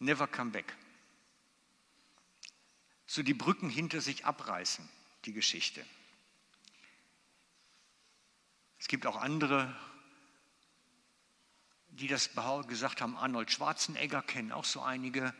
Never 0.00 0.26
come 0.26 0.50
back. 0.50 0.76
So 3.06 3.22
die 3.22 3.32
Brücken 3.32 3.70
hinter 3.70 4.02
sich 4.02 4.26
abreißen, 4.26 4.86
die 5.24 5.32
Geschichte. 5.32 5.82
Es 8.80 8.88
gibt 8.88 9.06
auch 9.06 9.16
andere, 9.16 9.72
die 11.90 12.08
das 12.08 12.30
gesagt 12.66 13.02
haben. 13.02 13.14
Arnold 13.16 13.52
Schwarzenegger 13.52 14.22
kennen 14.22 14.52
auch 14.52 14.64
so 14.64 14.80
einige, 14.80 15.34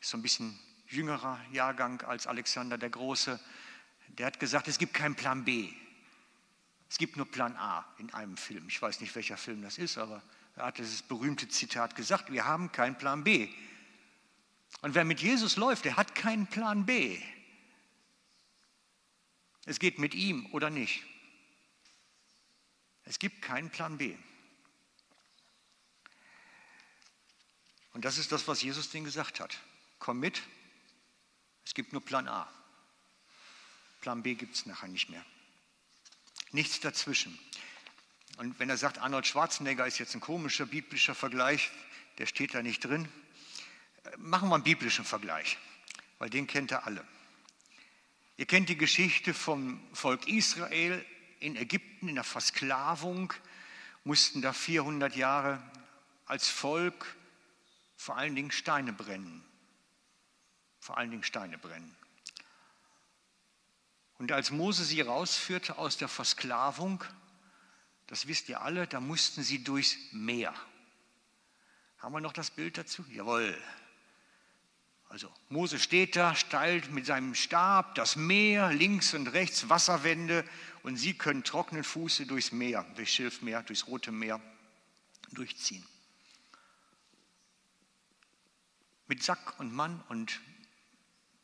ist 0.00 0.10
so 0.10 0.16
ein 0.16 0.22
bisschen 0.22 0.58
jüngerer 0.86 1.40
Jahrgang 1.50 2.00
als 2.02 2.28
Alexander 2.28 2.78
der 2.78 2.90
Große. 2.90 3.40
Der 4.10 4.26
hat 4.26 4.38
gesagt, 4.38 4.68
es 4.68 4.78
gibt 4.78 4.94
keinen 4.94 5.16
Plan 5.16 5.44
B. 5.44 5.72
Es 6.88 6.96
gibt 6.96 7.16
nur 7.16 7.28
Plan 7.28 7.56
A 7.56 7.84
in 7.98 8.14
einem 8.14 8.36
Film. 8.36 8.68
Ich 8.68 8.80
weiß 8.80 9.00
nicht, 9.00 9.16
welcher 9.16 9.36
Film 9.36 9.62
das 9.62 9.78
ist, 9.78 9.98
aber 9.98 10.22
er 10.54 10.66
hat 10.66 10.78
dieses 10.78 11.02
berühmte 11.02 11.48
Zitat 11.48 11.96
gesagt, 11.96 12.30
wir 12.30 12.44
haben 12.44 12.70
keinen 12.70 12.96
Plan 12.96 13.24
B. 13.24 13.48
Und 14.82 14.94
wer 14.94 15.04
mit 15.04 15.20
Jesus 15.20 15.56
läuft, 15.56 15.84
der 15.84 15.96
hat 15.96 16.14
keinen 16.14 16.46
Plan 16.46 16.86
B. 16.86 17.20
Es 19.64 19.80
geht 19.80 19.98
mit 19.98 20.14
ihm 20.14 20.46
oder 20.52 20.70
nicht. 20.70 21.02
Es 23.06 23.18
gibt 23.18 23.40
keinen 23.40 23.70
Plan 23.70 23.96
B. 23.96 24.16
Und 27.92 28.04
das 28.04 28.18
ist 28.18 28.30
das, 28.30 28.46
was 28.46 28.60
Jesus 28.60 28.90
denen 28.90 29.06
gesagt 29.06 29.40
hat. 29.40 29.58
Komm 29.98 30.20
mit, 30.20 30.42
es 31.64 31.72
gibt 31.72 31.92
nur 31.92 32.04
Plan 32.04 32.28
A. 32.28 32.52
Plan 34.00 34.22
B 34.22 34.34
gibt 34.34 34.54
es 34.54 34.66
nachher 34.66 34.88
nicht 34.88 35.08
mehr. 35.08 35.24
Nichts 36.52 36.80
dazwischen. 36.80 37.38
Und 38.36 38.58
wenn 38.58 38.68
er 38.68 38.76
sagt, 38.76 38.98
Arnold 38.98 39.26
Schwarzenegger 39.26 39.86
ist 39.86 39.98
jetzt 39.98 40.14
ein 40.14 40.20
komischer 40.20 40.66
biblischer 40.66 41.14
Vergleich, 41.14 41.70
der 42.18 42.26
steht 42.26 42.54
da 42.54 42.62
nicht 42.62 42.84
drin. 42.84 43.08
Machen 44.18 44.48
wir 44.48 44.56
einen 44.56 44.64
biblischen 44.64 45.04
Vergleich, 45.04 45.58
weil 46.18 46.28
den 46.28 46.46
kennt 46.46 46.72
ihr 46.72 46.84
alle. 46.84 47.06
Ihr 48.36 48.46
kennt 48.46 48.68
die 48.68 48.76
Geschichte 48.76 49.32
vom 49.32 49.80
Volk 49.94 50.28
Israel 50.28 51.04
in 51.46 51.56
Ägypten 51.56 52.08
in 52.08 52.16
der 52.16 52.24
Versklavung, 52.24 53.32
mussten 54.02 54.42
da 54.42 54.52
400 54.52 55.14
Jahre 55.14 55.62
als 56.26 56.48
Volk 56.48 57.16
vor 57.96 58.16
allen 58.16 58.34
Dingen 58.34 58.50
Steine 58.50 58.92
brennen. 58.92 59.44
Vor 60.80 60.98
allen 60.98 61.10
Dingen 61.10 61.22
Steine 61.22 61.56
brennen. 61.56 61.96
Und 64.18 64.32
als 64.32 64.50
Mose 64.50 64.84
sie 64.84 65.00
rausführte 65.00 65.78
aus 65.78 65.96
der 65.96 66.08
Versklavung, 66.08 67.04
das 68.08 68.26
wisst 68.26 68.48
ihr 68.48 68.60
alle, 68.62 68.86
da 68.88 69.00
mussten 69.00 69.42
sie 69.42 69.62
durchs 69.62 69.96
Meer. 70.12 70.54
Haben 71.98 72.12
wir 72.12 72.20
noch 72.20 72.32
das 72.32 72.50
Bild 72.50 72.76
dazu? 72.76 73.04
Jawohl. 73.10 73.56
Also 75.08 75.32
Mose 75.48 75.78
steht 75.78 76.16
da, 76.16 76.34
steilt 76.34 76.90
mit 76.90 77.06
seinem 77.06 77.34
Stab 77.34 77.94
das 77.94 78.16
Meer, 78.16 78.72
links 78.72 79.14
und 79.14 79.28
rechts 79.28 79.68
Wasserwände 79.68 80.44
und 80.82 80.96
sie 80.96 81.14
können 81.14 81.44
trockenen 81.44 81.84
Fuße 81.84 82.26
durchs 82.26 82.52
Meer, 82.52 82.84
durchs 82.96 83.12
Schilfmeer, 83.12 83.62
durchs 83.62 83.86
Rote 83.86 84.12
Meer 84.12 84.40
durchziehen. 85.32 85.84
Mit 89.06 89.22
Sack 89.22 89.58
und 89.60 89.72
Mann 89.72 90.02
und 90.08 90.40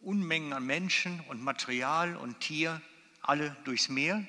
Unmengen 0.00 0.52
an 0.52 0.66
Menschen 0.66 1.20
und 1.28 1.40
Material 1.40 2.16
und 2.16 2.40
Tier, 2.40 2.82
alle 3.20 3.56
durchs 3.64 3.88
Meer. 3.88 4.26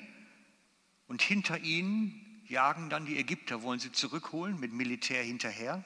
Und 1.08 1.20
hinter 1.20 1.58
ihnen 1.58 2.42
jagen 2.46 2.90
dann 2.90 3.06
die 3.06 3.18
Ägypter, 3.18 3.62
wollen 3.62 3.80
sie 3.80 3.90
zurückholen 3.90 4.60
mit 4.60 4.72
Militär 4.72 5.22
hinterher. 5.22 5.84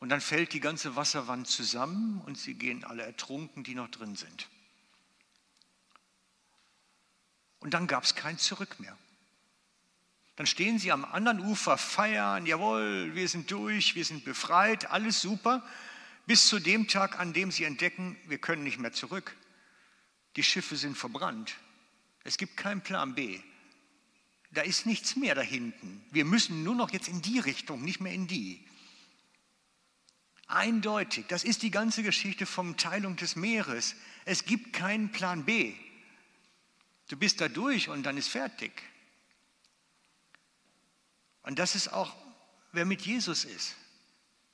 Und 0.00 0.08
dann 0.10 0.20
fällt 0.20 0.52
die 0.52 0.60
ganze 0.60 0.96
Wasserwand 0.96 1.46
zusammen 1.46 2.20
und 2.26 2.36
sie 2.36 2.54
gehen 2.54 2.84
alle 2.84 3.02
ertrunken, 3.02 3.64
die 3.64 3.74
noch 3.74 3.88
drin 3.88 4.16
sind. 4.16 4.48
Und 7.60 7.72
dann 7.72 7.86
gab 7.86 8.04
es 8.04 8.14
kein 8.14 8.36
Zurück 8.38 8.78
mehr. 8.80 8.98
Dann 10.36 10.46
stehen 10.46 10.78
sie 10.78 10.92
am 10.92 11.04
anderen 11.04 11.40
Ufer, 11.40 11.78
feiern, 11.78 12.44
jawohl, 12.44 13.14
wir 13.14 13.28
sind 13.28 13.50
durch, 13.50 13.94
wir 13.94 14.04
sind 14.04 14.24
befreit, 14.24 14.90
alles 14.90 15.22
super, 15.22 15.64
bis 16.26 16.46
zu 16.48 16.58
dem 16.58 16.88
Tag, 16.88 17.20
an 17.20 17.32
dem 17.32 17.50
sie 17.50 17.64
entdecken, 17.64 18.16
wir 18.26 18.38
können 18.38 18.64
nicht 18.64 18.78
mehr 18.78 18.92
zurück. 18.92 19.36
Die 20.36 20.42
Schiffe 20.42 20.76
sind 20.76 20.98
verbrannt. 20.98 21.56
Es 22.24 22.36
gibt 22.36 22.56
keinen 22.56 22.80
Plan 22.80 23.14
B. 23.14 23.40
Da 24.50 24.62
ist 24.62 24.86
nichts 24.86 25.16
mehr 25.16 25.34
da 25.34 25.42
hinten. 25.42 26.04
Wir 26.10 26.24
müssen 26.24 26.64
nur 26.64 26.74
noch 26.74 26.90
jetzt 26.90 27.08
in 27.08 27.22
die 27.22 27.38
Richtung, 27.38 27.82
nicht 27.82 28.00
mehr 28.00 28.12
in 28.12 28.26
die. 28.26 28.64
Eindeutig, 30.46 31.26
das 31.28 31.44
ist 31.44 31.62
die 31.62 31.70
ganze 31.70 32.02
Geschichte 32.02 32.46
vom 32.46 32.76
Teilung 32.76 33.16
des 33.16 33.36
Meeres. 33.36 33.94
Es 34.24 34.44
gibt 34.44 34.72
keinen 34.72 35.10
Plan 35.10 35.44
B. 35.44 35.74
Du 37.08 37.16
bist 37.16 37.40
da 37.40 37.48
durch 37.48 37.88
und 37.88 38.02
dann 38.04 38.16
ist 38.16 38.28
fertig. 38.28 38.72
Und 41.42 41.58
das 41.58 41.74
ist 41.74 41.92
auch, 41.92 42.14
wer 42.72 42.84
mit 42.84 43.02
Jesus 43.02 43.44
ist. 43.44 43.76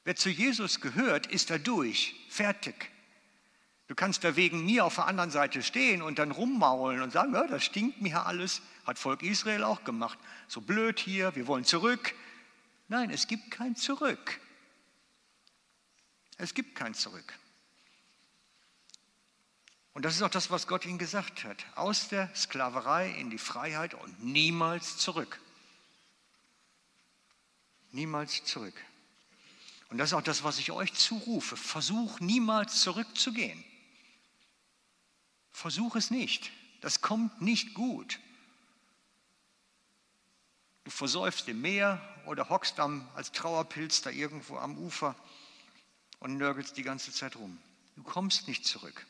Wer 0.04 0.16
zu 0.16 0.30
Jesus 0.30 0.80
gehört, 0.80 1.26
ist 1.26 1.50
da 1.50 1.58
durch, 1.58 2.14
fertig. 2.28 2.90
Du 3.86 3.94
kannst 3.94 4.22
da 4.22 4.36
wegen 4.36 4.64
mir 4.64 4.84
auf 4.84 4.94
der 4.94 5.06
anderen 5.06 5.30
Seite 5.30 5.62
stehen 5.62 6.00
und 6.00 6.20
dann 6.20 6.30
rummaulen 6.30 7.02
und 7.02 7.12
sagen, 7.12 7.34
ja, 7.34 7.46
das 7.46 7.64
stinkt 7.64 8.00
mir 8.00 8.24
alles. 8.24 8.62
Hat 8.86 8.98
Volk 8.98 9.22
Israel 9.22 9.64
auch 9.64 9.82
gemacht. 9.82 10.18
So 10.46 10.60
blöd 10.60 11.00
hier, 11.00 11.34
wir 11.34 11.48
wollen 11.48 11.64
zurück. 11.64 12.14
Nein, 12.86 13.10
es 13.10 13.26
gibt 13.26 13.50
kein 13.50 13.74
Zurück. 13.74 14.40
Es 16.40 16.54
gibt 16.54 16.74
kein 16.74 16.94
Zurück. 16.94 17.38
Und 19.92 20.06
das 20.06 20.14
ist 20.14 20.22
auch 20.22 20.30
das, 20.30 20.50
was 20.50 20.66
Gott 20.66 20.86
ihnen 20.86 20.96
gesagt 20.96 21.44
hat. 21.44 21.66
Aus 21.74 22.08
der 22.08 22.34
Sklaverei 22.34 23.10
in 23.10 23.28
die 23.28 23.36
Freiheit 23.36 23.92
und 23.92 24.24
niemals 24.24 24.96
zurück. 24.96 25.38
Niemals 27.90 28.42
zurück. 28.44 28.74
Und 29.90 29.98
das 29.98 30.10
ist 30.10 30.14
auch 30.14 30.22
das, 30.22 30.42
was 30.42 30.58
ich 30.58 30.72
euch 30.72 30.94
zurufe. 30.94 31.58
Versuch 31.58 32.20
niemals 32.20 32.80
zurückzugehen. 32.80 33.62
Versuch 35.52 35.94
es 35.94 36.10
nicht. 36.10 36.50
Das 36.80 37.02
kommt 37.02 37.42
nicht 37.42 37.74
gut. 37.74 38.18
Du 40.84 40.90
versäufst 40.90 41.48
im 41.48 41.60
Meer 41.60 42.00
oder 42.24 42.48
hockst 42.48 42.80
am, 42.80 43.06
als 43.14 43.32
Trauerpilz 43.32 44.00
da 44.00 44.08
irgendwo 44.08 44.56
am 44.56 44.78
Ufer 44.78 45.14
und 46.20 46.36
nörgelst 46.36 46.76
die 46.76 46.82
ganze 46.82 47.12
Zeit 47.12 47.36
rum. 47.36 47.58
Du 47.96 48.02
kommst 48.02 48.46
nicht 48.46 48.64
zurück. 48.64 49.06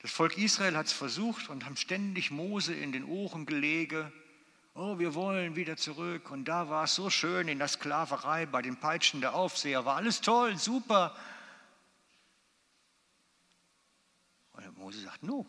Das 0.00 0.10
Volk 0.10 0.36
Israel 0.36 0.76
hat 0.76 0.86
es 0.86 0.92
versucht 0.92 1.48
und 1.48 1.64
haben 1.64 1.76
ständig 1.76 2.30
Mose 2.30 2.74
in 2.74 2.92
den 2.92 3.04
Ohren 3.04 3.46
gelege. 3.46 4.12
Oh, 4.74 4.98
wir 4.98 5.14
wollen 5.14 5.56
wieder 5.56 5.76
zurück. 5.76 6.30
Und 6.30 6.44
da 6.46 6.68
war 6.68 6.84
es 6.84 6.94
so 6.94 7.08
schön 7.08 7.48
in 7.48 7.58
der 7.58 7.68
Sklaverei 7.68 8.46
bei 8.46 8.60
den 8.60 8.76
Peitschen 8.76 9.20
der 9.20 9.34
Aufseher. 9.34 9.84
War 9.84 9.96
alles 9.96 10.20
toll, 10.20 10.58
super. 10.58 11.16
Und 14.52 14.78
Mose 14.78 15.00
sagt, 15.00 15.22
no. 15.22 15.46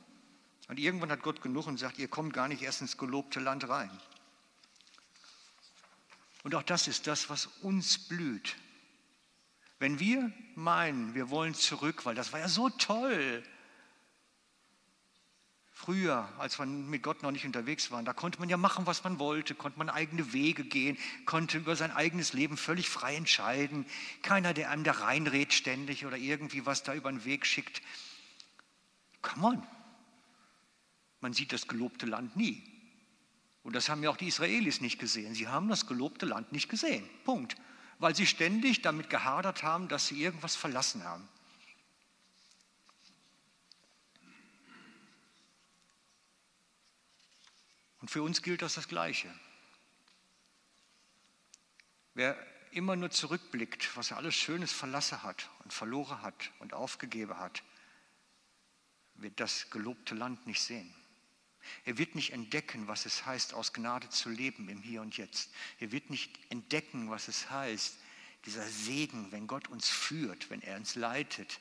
Und 0.68 0.80
irgendwann 0.80 1.12
hat 1.12 1.22
Gott 1.22 1.42
genug 1.42 1.68
und 1.68 1.78
sagt, 1.78 1.98
ihr 1.98 2.08
kommt 2.08 2.34
gar 2.34 2.48
nicht 2.48 2.62
erst 2.62 2.82
ins 2.82 2.98
gelobte 2.98 3.40
Land 3.40 3.68
rein. 3.70 3.92
Und 6.44 6.56
auch 6.56 6.64
das 6.64 6.88
ist 6.88 7.08
das, 7.08 7.30
was 7.30 7.48
uns 7.62 7.98
blüht. 8.08 8.56
Wenn 9.80 10.00
wir 10.00 10.32
meinen, 10.56 11.14
wir 11.14 11.30
wollen 11.30 11.54
zurück, 11.54 12.06
weil 12.06 12.16
das 12.16 12.34
war 12.34 12.40
ja 12.40 12.50
so 12.50 12.70
toll. 12.70 13.44
Früher, 15.70 16.28
als 16.40 16.58
man 16.58 16.90
mit 16.90 17.04
Gott 17.04 17.22
noch 17.22 17.30
nicht 17.30 17.46
unterwegs 17.46 17.92
war, 17.92 18.02
da 18.02 18.12
konnte 18.12 18.40
man 18.40 18.50
ja 18.50 18.58
machen, 18.58 18.88
was 18.88 19.04
man 19.04 19.20
wollte, 19.20 19.54
konnte 19.54 19.78
man 19.78 19.92
eigene 19.92 20.34
Wege 20.34 20.64
gehen, 20.64 20.98
konnte 21.26 21.60
über 21.60 21.76
sein 21.76 21.92
eigenes 21.92 22.34
Leben 22.34 22.58
völlig 22.58 22.90
frei 22.90 23.16
entscheiden. 23.16 23.86
Keiner, 24.24 24.56
der 24.56 24.72
einem 24.72 24.84
da 24.84 24.94
reinredet 24.94 25.54
ständig 25.54 26.08
oder 26.08 26.18
irgendwie 26.18 26.66
was 26.66 26.82
da 26.82 26.96
über 26.96 27.12
den 27.12 27.26
Weg 27.26 27.46
schickt. 27.46 27.84
Come 29.22 29.48
on. 29.48 29.68
Man 31.22 31.34
sieht 31.34 31.54
das 31.54 31.68
gelobte 31.68 32.08
Land 32.08 32.36
nie. 32.36 32.64
Und 33.62 33.76
das 33.76 33.90
haben 33.90 34.02
ja 34.02 34.10
auch 34.10 34.18
die 34.18 34.28
Israelis 34.28 34.82
nicht 34.82 34.98
gesehen. 34.98 35.36
Sie 35.36 35.48
haben 35.48 35.68
das 35.70 35.86
gelobte 35.86 36.26
Land 36.26 36.52
nicht 36.52 36.70
gesehen. 36.70 37.08
Punkt 37.24 37.56
weil 38.00 38.16
sie 38.16 38.28
ständig 38.28 38.82
damit 38.82 39.10
gehadert 39.10 39.64
haben, 39.64 39.88
dass 39.88 40.08
sie 40.08 40.22
irgendwas 40.22 40.56
verlassen 40.56 41.04
haben. 41.04 41.28
Und 48.00 48.12
für 48.12 48.22
uns 48.22 48.42
gilt 48.42 48.62
das 48.62 48.76
das 48.76 48.88
Gleiche. 48.88 49.34
Wer 52.14 52.38
immer 52.72 52.96
nur 52.96 53.12
zurückblickt, 53.12 53.96
was 53.98 54.12
er 54.12 54.18
alles 54.18 54.36
Schönes 54.36 54.72
verlassen 54.72 55.24
hat 55.24 55.50
und 55.64 55.74
verloren 55.74 56.22
hat 56.22 56.52
und 56.60 56.74
aufgegeben 56.74 57.38
hat, 57.38 57.64
wird 59.16 59.40
das 59.40 59.70
gelobte 59.72 60.16
Land 60.16 60.46
nicht 60.46 60.62
sehen. 60.62 60.94
Er 61.86 61.98
wird 61.98 62.16
nicht 62.16 62.32
entdecken, 62.32 62.88
was 62.88 63.06
es 63.06 63.26
heißt, 63.26 63.54
aus 63.54 63.74
Gnade 63.74 64.10
zu 64.10 64.30
leben 64.30 64.70
im 64.70 64.82
Hier 64.82 65.02
und 65.02 65.18
Jetzt. 65.18 65.52
Er 65.80 65.92
wird 65.92 66.10
nicht 66.10 66.40
entdecken, 66.50 67.10
was 67.10 67.28
es 67.28 67.50
heißt, 67.50 67.98
dieser 68.46 68.68
Segen, 68.68 69.32
wenn 69.32 69.48
Gott 69.48 69.68
uns 69.68 69.90
führt, 69.90 70.50
wenn 70.50 70.62
er 70.62 70.78
uns 70.78 70.96
leitet, 70.96 71.60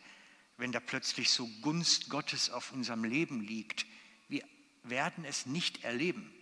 wenn 0.56 0.72
da 0.72 0.80
plötzlich 0.80 1.30
so 1.30 1.48
Gunst 1.60 2.08
Gottes 2.08 2.50
auf 2.50 2.72
unserem 2.72 3.04
Leben 3.04 3.40
liegt. 3.40 3.86
Wir 4.28 4.42
werden 4.82 5.24
es 5.24 5.46
nicht 5.46 5.84
erleben. 5.84 6.32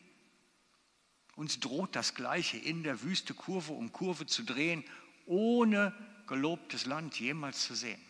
Uns 1.37 1.59
droht 1.59 1.96
das 1.96 2.14
Gleiche, 2.14 2.59
in 2.59 2.83
der 2.85 3.03
Wüste 3.03 3.35
Kurve 3.35 3.72
um 3.72 3.92
Kurve 3.92 4.27
zu 4.27 4.44
drehen, 4.44 4.85
ohne 5.27 5.92
gelobtes 6.27 6.87
Land 6.87 7.18
jemals 7.18 7.64
zu 7.64 7.74
sehen. 7.74 8.00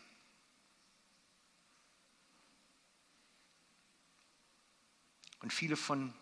Und 5.45 5.53
viele 5.53 5.77
von 5.77 6.15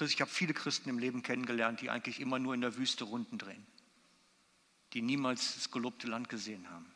ich 0.00 0.20
habe 0.20 0.28
viele 0.28 0.54
Christen 0.54 0.88
im 0.88 0.98
Leben 0.98 1.22
kennengelernt, 1.22 1.80
die 1.80 1.88
eigentlich 1.88 2.18
immer 2.18 2.40
nur 2.40 2.52
in 2.52 2.62
der 2.62 2.76
Wüste 2.76 3.04
Runden 3.04 3.38
drehen, 3.38 3.64
die 4.92 5.02
niemals 5.02 5.54
das 5.54 5.70
gelobte 5.70 6.08
Land 6.08 6.28
gesehen 6.28 6.68
haben, 6.68 6.92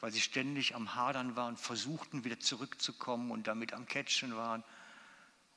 weil 0.00 0.10
sie 0.10 0.22
ständig 0.22 0.74
am 0.74 0.94
Hadern 0.94 1.36
waren, 1.36 1.58
versuchten 1.58 2.24
wieder 2.24 2.40
zurückzukommen 2.40 3.30
und 3.30 3.46
damit 3.46 3.74
am 3.74 3.84
Catchen 3.84 4.34
waren, 4.36 4.64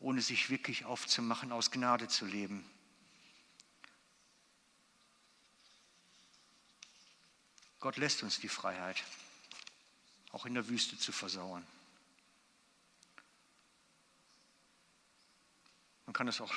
ohne 0.01 0.21
sich 0.21 0.49
wirklich 0.49 0.83
aufzumachen, 0.83 1.53
aus 1.53 1.71
Gnade 1.71 2.09
zu 2.09 2.25
leben. 2.25 2.69
Gott 7.79 7.95
lässt 7.95 8.23
uns 8.23 8.41
die 8.41 8.49
Freiheit, 8.49 9.01
auch 10.33 10.45
in 10.45 10.53
der 10.53 10.67
Wüste 10.67 10.97
zu 10.97 11.13
versauern. 11.13 11.65
Man 16.11 16.13
kann 16.13 16.27
es 16.27 16.41
auch. 16.41 16.53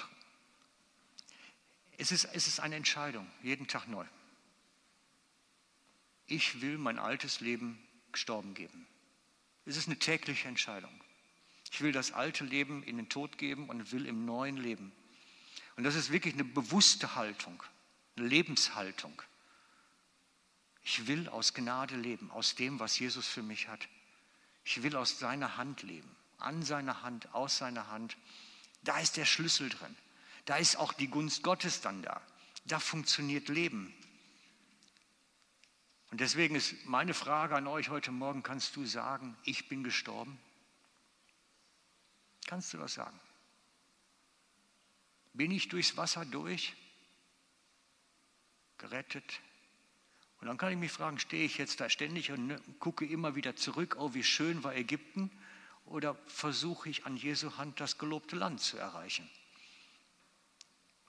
Es 1.97 2.11
ist, 2.11 2.25
es 2.25 2.49
ist 2.49 2.59
eine 2.59 2.75
Entscheidung, 2.75 3.31
jeden 3.41 3.69
Tag 3.69 3.87
neu. 3.87 4.05
ich 6.27 6.61
will 6.61 6.77
mein 6.77 6.99
altes 6.99 7.39
Leben 7.39 7.79
gestorben 8.11 8.55
geben. 8.55 8.85
Es 9.65 9.77
ist 9.77 9.87
eine 9.87 9.97
tägliche 9.97 10.49
Entscheidung. 10.49 10.91
Ich 11.71 11.81
will 11.83 11.93
das 11.93 12.11
alte 12.11 12.43
Leben 12.43 12.83
in 12.83 12.97
den 12.97 13.09
Tod 13.09 13.39
geben 13.39 13.69
und 13.69 13.93
will 13.93 14.07
im 14.07 14.25
neuen 14.25 14.57
leben. 14.57 14.91
Und 15.77 15.85
das 15.85 15.95
ist 15.95 16.11
wirklich 16.11 16.35
eine 16.35 16.43
bewusste 16.43 17.15
Haltung, 17.15 17.63
eine 18.17 18.27
Lebenshaltung. 18.27 19.23
Ich 20.83 21.07
will 21.07 21.29
aus 21.29 21.55
Gnade 21.55 21.95
leben, 21.95 22.33
aus 22.33 22.57
dem, 22.57 22.81
was 22.81 22.99
Jesus 22.99 23.29
für 23.29 23.45
mich 23.45 23.69
hat. 23.69 23.89
Ich 24.65 24.83
will 24.83 24.97
aus 24.97 25.21
seiner 25.21 25.57
Hand 25.57 25.85
leben, 25.85 26.11
an 26.39 26.65
seiner 26.65 27.03
Hand, 27.03 27.33
aus 27.33 27.59
seiner 27.59 27.87
Hand. 27.87 28.17
Da 28.85 28.99
ist 29.01 29.17
der 29.17 29.25
Schlüssel 29.25 29.71
drin. 29.71 29.97
Da 30.45 30.57
ist 30.57 30.77
auch 30.77 30.93
die 30.93 31.09
Gunst 31.09 31.43
Gottes 31.43 31.81
dann 31.81 32.03
da. 32.03 32.21
Da 32.67 32.79
funktioniert 32.79 33.49
Leben. 33.49 33.93
Und 36.11 36.21
deswegen 36.21 36.55
ist 36.55 36.75
meine 36.85 37.15
Frage 37.15 37.57
an 37.57 37.67
euch 37.67 37.89
heute 37.89 38.13
Morgen, 38.13 38.43
kannst 38.43 38.77
du 38.77 38.87
sagen, 38.87 39.37
ich 39.45 39.69
bin 39.69 39.83
gestorben? 39.83 40.39
Kannst 42.47 42.73
du 42.73 42.79
das 42.79 42.95
sagen? 42.95 43.19
Bin 45.33 45.51
ich 45.51 45.69
durchs 45.69 45.97
Wasser 45.97 46.25
durch? 46.25 46.75
Gerettet? 48.79 49.41
Und 50.41 50.47
dann 50.47 50.59
kann 50.59 50.73
ich 50.73 50.79
mich 50.79 50.93
fragen, 50.93 51.19
stehe 51.19 51.45
ich 51.45 51.57
jetzt 51.57 51.81
da 51.81 51.89
ständig 51.89 52.31
und 52.31 52.47
ne, 52.47 52.61
gucke 52.79 53.07
immer 53.07 53.35
wieder 53.35 53.57
zurück, 53.57 53.97
oh 53.99 54.15
wie 54.15 54.23
schön 54.23 54.63
war 54.63 54.77
Ägypten, 54.77 55.31
oder 55.85 56.15
versuche 56.27 56.89
ich 56.89 57.07
an 57.07 57.17
Jesu 57.17 57.57
Hand 57.57 57.81
das 57.81 57.99
gelobte 57.99 58.37
Land 58.37 58.61
zu 58.61 58.77
erreichen? 58.77 59.29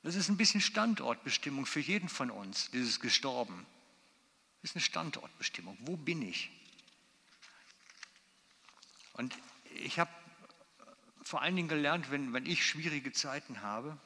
Das 0.04 0.16
ist 0.16 0.30
ein 0.30 0.38
bisschen 0.38 0.62
Standortbestimmung 0.62 1.66
für 1.66 1.80
jeden 1.80 2.10
von 2.10 2.30
uns, 2.30 2.70
dieses 2.72 3.00
Gestorben. 3.00 3.66
Das 4.62 4.72
ist 4.72 4.76
eine 4.76 4.84
Standortbestimmung. 4.84 5.78
Wo 5.82 5.98
bin 5.98 6.22
ich? 6.22 6.52
Und 9.14 9.36
ich 9.74 9.98
habe 9.98 10.12
vor 11.24 11.42
allen 11.42 11.56
Dingen 11.56 11.68
gelernt, 11.68 12.12
wenn, 12.12 12.34
wenn 12.34 12.46
ich 12.46 12.66
schwierige 12.66 13.12
Zeiten 13.12 13.62
habe, 13.62 13.98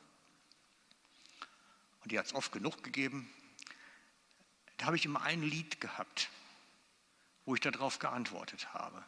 und 2.01 2.12
die 2.12 2.17
hat 2.17 2.27
es 2.27 2.34
oft 2.34 2.51
genug 2.53 2.82
gegeben, 2.82 3.29
da 4.77 4.86
habe 4.86 4.95
ich 4.95 5.03
immer 5.03 5.21
ein 5.23 5.43
Lied 5.43 5.82
gehabt, 5.82 6.29
wo 7.43 7.55
ich 7.55 7.62
darauf 7.62 7.99
geantwortet 7.99 8.73
habe. 8.73 9.03